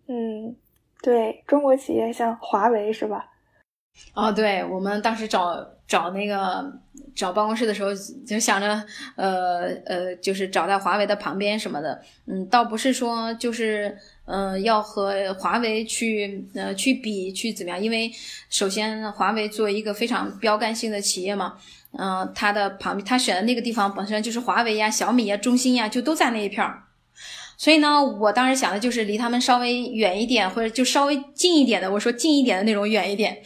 [0.06, 0.54] 嗯，
[1.02, 3.26] 对中国企业像华为是吧？
[4.14, 6.72] 哦，对我们当时找找那个
[7.14, 7.90] 找办公室的时候，
[8.26, 8.86] 就想着，
[9.16, 12.00] 呃呃，就是找在华为的旁边什么的。
[12.26, 13.96] 嗯，倒不是说就是
[14.26, 18.10] 嗯要和华为去呃去比去怎么样，因为
[18.50, 21.56] 首先华为作为一个非常标杆性的企业嘛，
[21.98, 26.82] 嗯，它的旁边他选的那个地方本身就是华为呀、小米呀、中兴呀，就都在那一片儿。
[27.56, 31.88] 所以呢，我当时想的就是离他们稍微远一点，或者就稍微近一点的。
[31.88, 33.38] 我说近一点的那种远一点，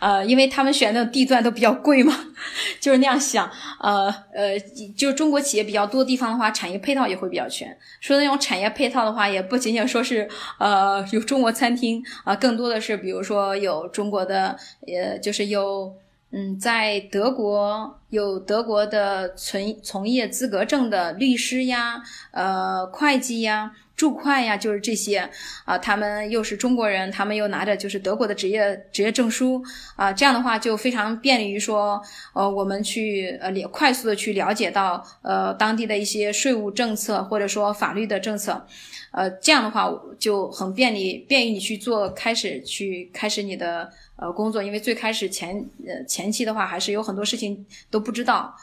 [0.00, 2.14] 呃，因为他们选那种地段都比较贵嘛，
[2.78, 3.50] 就是那样想。
[3.80, 4.60] 呃呃，
[4.94, 7.74] 就中国企业比较多的地方的话，产业配套也会比较全。
[8.00, 10.28] 说那种产业配套的话，也不仅仅说是
[10.58, 14.54] 呃有中国餐厅啊，更多的是比如说有中国的，
[14.86, 15.90] 呃，就是有。
[16.36, 25.30] 嗯，在德国有德国的从从业资格证的律师呀，呃，会计呀，注会呀，就是这些
[25.64, 25.78] 啊。
[25.78, 29.62] 他们又是中国人，他们又拿着就是德国的职业职业证书
[29.94, 30.12] 啊。
[30.12, 38.66] 这样的话就非常便利于说，呃，我们去呃了快速的去了解到呃当地的一些税务政策或者说法律的政策，
[39.12, 43.88] 呃，这样的话就很便利，便于你去做开始去开始你的。
[44.16, 45.56] 呃，工作，因为最开始前
[45.86, 48.54] 呃前期的话，还是有很多事情都不知道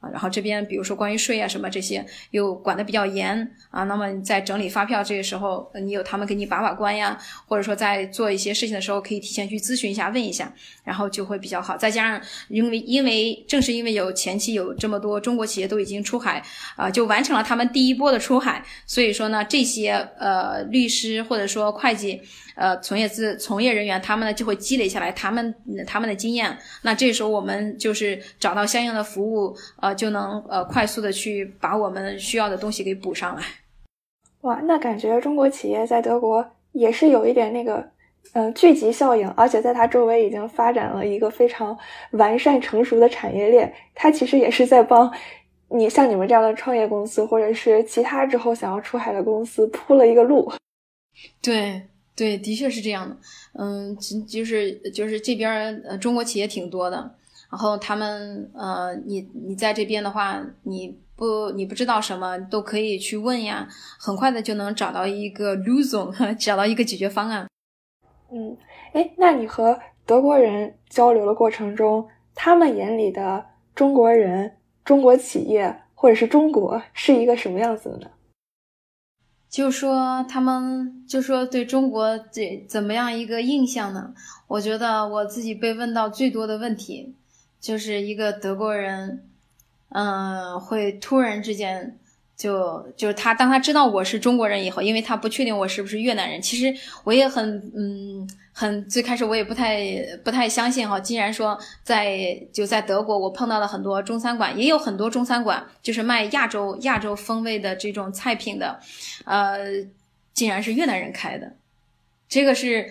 [0.00, 0.08] 啊。
[0.12, 3.84] 然后这边比如说关于税啊什么这些，又管的比较严啊。
[3.84, 10.52] 那么在整理发票这个时候，你有他们给你把把关呀，或者说在做一些事情的时候，可以提前去咨询一下，问一下，
[10.84, 11.74] 然后就会比较好。
[11.74, 16.44] 再加上因为因为正是因为有前期有这么多中国企业都已经出海
[16.76, 22.20] 啊，就完成了他们第一波的出海，所以说呢，这些呃律师或者说会计。
[22.58, 25.54] 呃，从业资从业人员，他们呢就会积累下来他们
[25.86, 26.58] 他们的经验。
[26.82, 33.42] 那这时候我们就是找到相应的服务，呃，就能呃快速的去把我们需要的东西给补上来。
[34.40, 37.88] 哇，那感觉中国企业在德国也是有一点那个
[38.32, 41.78] 呃聚集效应，而且在它周围已经发展了一个非常
[42.10, 43.72] 完善成熟的产业链。
[43.94, 45.08] 它其实也是在帮
[45.68, 50.52] 你像你们这样的创业公司，或者是其他之后想要出海的公司铺了一个路。
[51.40, 51.80] 对。
[52.18, 53.16] 对，的确是这样的，
[53.52, 53.96] 嗯，
[54.26, 56.96] 就是就是这边呃中国企业挺多的，
[57.48, 63.68] 然后他们呃你你在这边的话，你不你不知道什么都可以去问呀，
[64.00, 67.46] 很快的就能找到一个 solution， 找到一个解决方案。
[68.32, 68.56] 嗯，
[68.92, 73.46] 哎，那你和德国人交流的过程中，他们眼里的
[73.76, 78.10] 中国人、中国企业或者是中国是一个什么样子的呢？
[79.50, 84.12] 就说他们就说对中国这怎么样一个印象呢？
[84.46, 87.14] 我觉得我自己被问到最多的问题，
[87.60, 89.24] 就是一个德国人，
[89.88, 91.98] 嗯，会突然之间
[92.38, 96.74] 就就是他当他知道我是中国人以后，因为他不确定我是不是越南人，其实
[97.04, 98.26] 我也很嗯。
[98.60, 99.80] 很最开始我也不太
[100.24, 108.80] 不太相信哈，竟然说在就在德国，我碰到了很多中餐馆，也有很多中餐馆就是卖亚洲亚洲风味的这种菜品的，
[109.24, 109.58] 呃，
[110.34, 111.54] 竟然是越南人开的，
[112.28, 112.90] 这个是。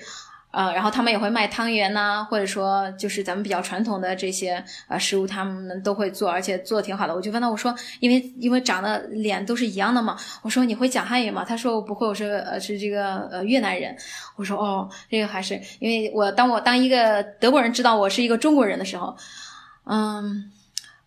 [0.58, 7.14] 呃，然后他们也会卖汤圆呐，或者说就是咱们比较传统的这些呃食物，他们都会做，而且做的挺好的。
[7.14, 11.46] 我就问他，我说，因为因为长得脸都是一样的嘛，我说你会讲汉语吗？
[11.46, 13.96] 他说我不会，我说呃是这个呃越南人。
[14.36, 19.16] 我说哦，这个还是因为我当我当一个德国人知道我是一个中国人的时候，
[19.86, 20.52] 嗯，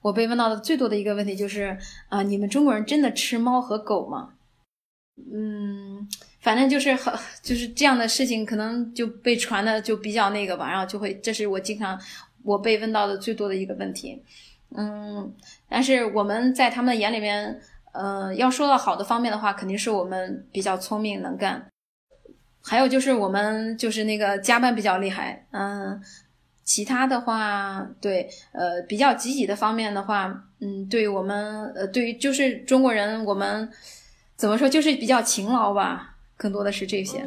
[0.01, 1.77] 我被问到的最多的一个问题就是
[2.09, 4.29] 啊，你们中国人真的吃猫和狗吗？
[5.35, 6.09] 嗯。
[6.41, 7.13] 反正就是很
[7.43, 12.01] 就是这样的事情，可能就被传的就比较那个吧，然后就会，这是我经常
[12.43, 14.23] 我被问到的最多的一个问题，
[14.75, 15.31] 嗯，
[15.69, 17.61] 但是我们在他们的眼里面，
[17.93, 21.67] 呃，要说到好的方面的话，肯定是我们比较聪明能干，
[22.63, 26.01] 还有就是我们就是那个加班比较厉害，嗯，
[26.65, 33.71] 其他的话，对，呃，比较积极的方面的话，嗯，对于我们，呃，对于就是中国人，我们
[34.37, 36.10] 怎么说，就是比较勤劳吧。
[36.41, 37.19] 更多的是这些。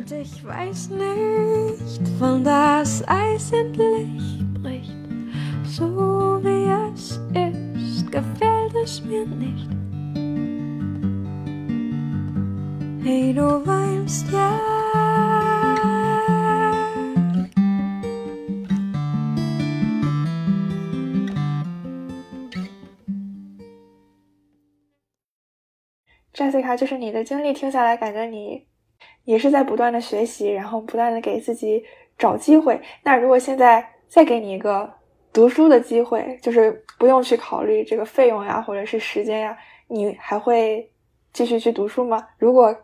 [26.33, 28.72] Jessica，就是你的经历听下来，感觉你。
[29.25, 31.83] 也是在不断的学习，然后不断的给自己
[32.17, 32.81] 找机会。
[33.03, 34.91] 那如果现在再给你一个
[35.31, 39.57] 读书的机会，就是不用去考虑这个费用呀，或者是时间呀，
[39.87, 40.91] 你还会
[41.31, 42.27] 继续去读书吗？
[42.37, 42.75] 如果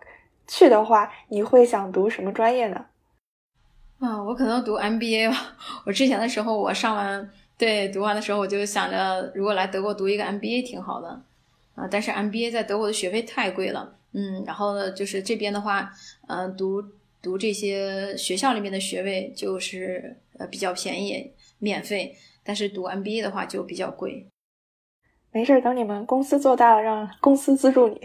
[0.48, 2.86] 去的话，你会想读什么专业呢？
[4.00, 5.38] 啊，我可能读 MBA 吧。
[5.86, 11.22] 我之前的时候，我上完对读完的时候，我就想着，如果来德国读一个 MBA 挺好的
[11.76, 11.88] 啊。
[11.92, 13.99] 但是 MBA 在德国的学费太贵了。
[14.14, 15.91] 嗯，然后呢，就是这边的话，
[16.28, 16.84] 嗯，读
[17.22, 22.16] 读这些学校里面的学位就是呃比较便宜，免费。
[22.43, 24.26] 但是读 MBA 的话就比较贵。
[25.32, 28.01] 没事，等你们公司做大了，让公司资助你。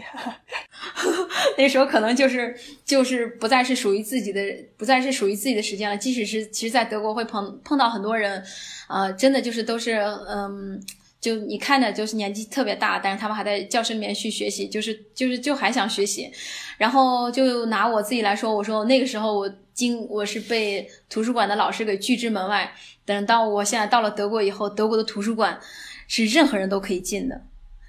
[1.57, 4.41] 那时候可能就是就是不再是属于自己的，
[4.77, 5.97] 不再是属于自己的时间了。
[5.97, 8.43] 即使是其实，在德国会碰碰到很多人，
[8.87, 9.93] 啊，真的就是都是
[10.27, 10.79] 嗯。
[11.25, 16.31] 就你看着就是年纪特别大，但是他们还在教室里面去学习，就是就是就还想学习。
[16.77, 22.71] 然后就拿我自己来说，我说那个时候我经我是被图书馆的老师给拒之门外。
[23.05, 25.59] 等到我现在到了德国以后，德国的图书馆
[26.07, 27.41] 是任何人都可以进的，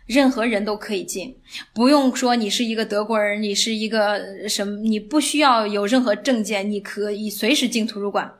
[0.07, 1.37] 任何人都可以进，
[1.75, 8.33] 不用说你是一个德国人，你是一个什么，你不需要有任何证件，你可以随时进图书馆。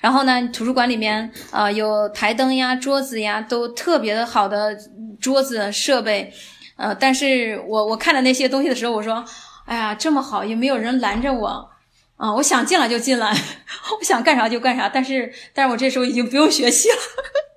[0.00, 4.76] 然后呢，图书馆里面啊有台灯呀、桌子呀，都特别的好的
[5.20, 6.32] 桌子设备，
[6.76, 9.24] 呃，但是我我看的那些东西的时候，我说，
[9.66, 11.70] 哎呀，这么好，也没有人拦着我，
[12.16, 13.30] 啊，我想进来就进来，
[13.98, 16.96] 我想干啥就干啥，但是，但是我这时候已经不用学习了。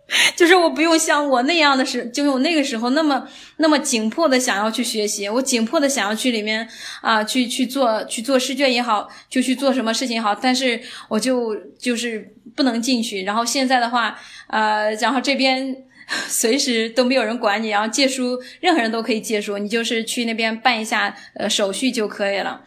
[0.37, 3.27] 就是我不用像我那样的时，就是我那个时候那么
[3.57, 6.67] 那么紧迫的想要去学习，我紧迫的想要去里面
[7.01, 10.79] 啊去去做去做试卷也好，就去做什么事情也好，但是
[11.09, 13.23] 我就就是不能进去。
[13.23, 14.15] 然后现在的话，
[14.47, 15.75] 呃，然后这边
[16.29, 22.61] 随时都没有人管你，然后借书任何人都可以借书，你就是去那边办一下呃手续就可以了。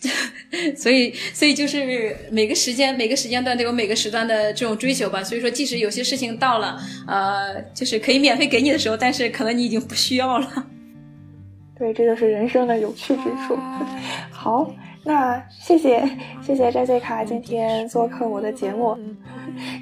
[0.76, 5.22] 所以，所以就是每个时间、每个时间段都有每个时段的这种追求吧。
[5.22, 10.66] 所以说，即使有些事情到了，呃，就是可以免费给你的时候，但是可能你已经不需要了。
[11.76, 13.58] 对，这就是人生的有趣之处。
[14.30, 14.72] 好，
[15.04, 16.08] 那谢谢
[16.40, 18.96] 谢谢摘翠卡今天做客我的节目，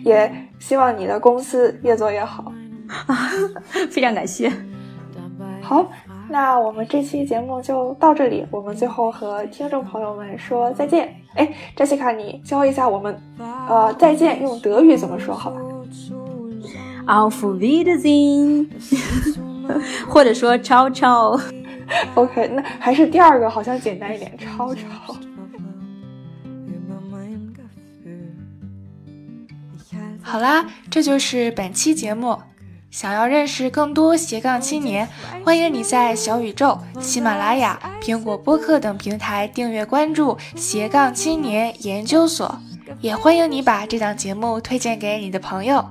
[0.05, 2.53] 也希望你的公司越做越好。
[3.91, 4.51] 非常感谢。
[5.61, 5.91] 好。
[6.29, 11.14] 那我们这期节目就到这里，我们最后和听众朋友们说再见。
[11.35, 15.35] 哎，扎西卡，你教一下我们，呃，再见用德语怎么说？
[15.35, 15.61] 好吧
[17.07, 18.68] ？Auf Wiedersehen，
[20.09, 21.41] 或者说 Ciao Ciao。
[22.16, 25.16] OK，那还是第二个好像简单一点，Ciao Ciao。
[30.22, 32.37] 好啦，这就是本期节目。
[32.91, 35.09] 想要认识更多斜杠青年，
[35.45, 42.59] 欢迎你在小宇宙、喜马拉雅、苹果播客等平台订阅关注斜杠青年研究所，
[43.01, 45.84] 也欢迎你把这档节目推荐给你的朋友。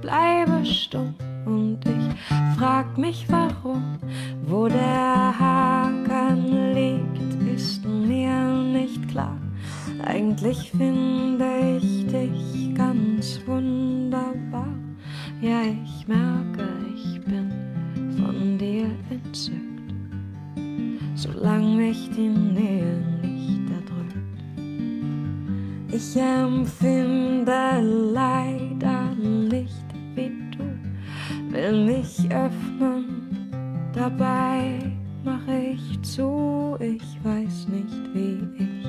[0.00, 1.12] Bleibe stumm
[1.44, 3.98] und ich frag mich warum,
[4.46, 9.36] wo der Haken liegt, ist mir nicht klar.
[10.04, 14.74] Eigentlich finde ich dich ganz wunderbar.
[15.40, 17.50] Ja, ich merke, ich bin
[18.16, 19.94] von dir entzückt,
[21.14, 24.16] solange mich die Nähe nicht erdrückt.
[25.92, 27.80] Ich empfinde
[28.12, 28.61] leider
[31.62, 33.50] will mich öffnen,
[33.92, 34.80] dabei
[35.24, 38.86] mache ich zu, ich weiß nicht, wie ich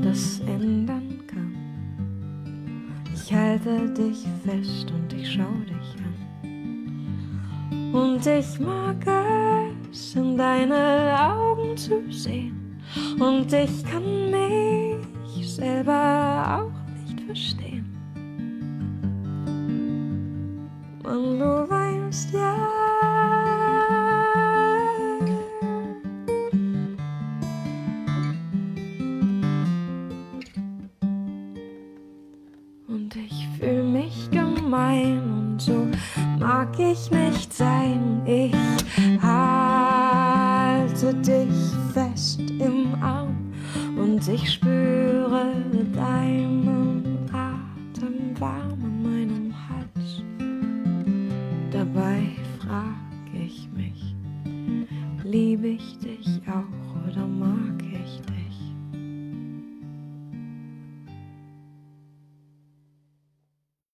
[0.00, 1.54] das ändern kann.
[3.12, 6.14] Ich halte dich fest und ich schau dich an.
[7.92, 9.04] Und ich mag
[9.90, 12.78] es, in deine Augen zu sehen.
[13.18, 17.73] Und ich kann mich selber auch nicht verstehen.
[21.04, 22.56] Und du weinst ja.
[32.88, 35.86] Und ich fühle mich gemein und so
[36.38, 38.22] mag ich nicht sein.
[38.24, 38.54] Ich
[39.22, 41.50] halte dich
[41.92, 43.52] fest im Arm
[43.98, 45.52] und ich spüre
[45.94, 48.73] deinen Atem warm
[55.34, 57.73] liebe ich dich auch oder mag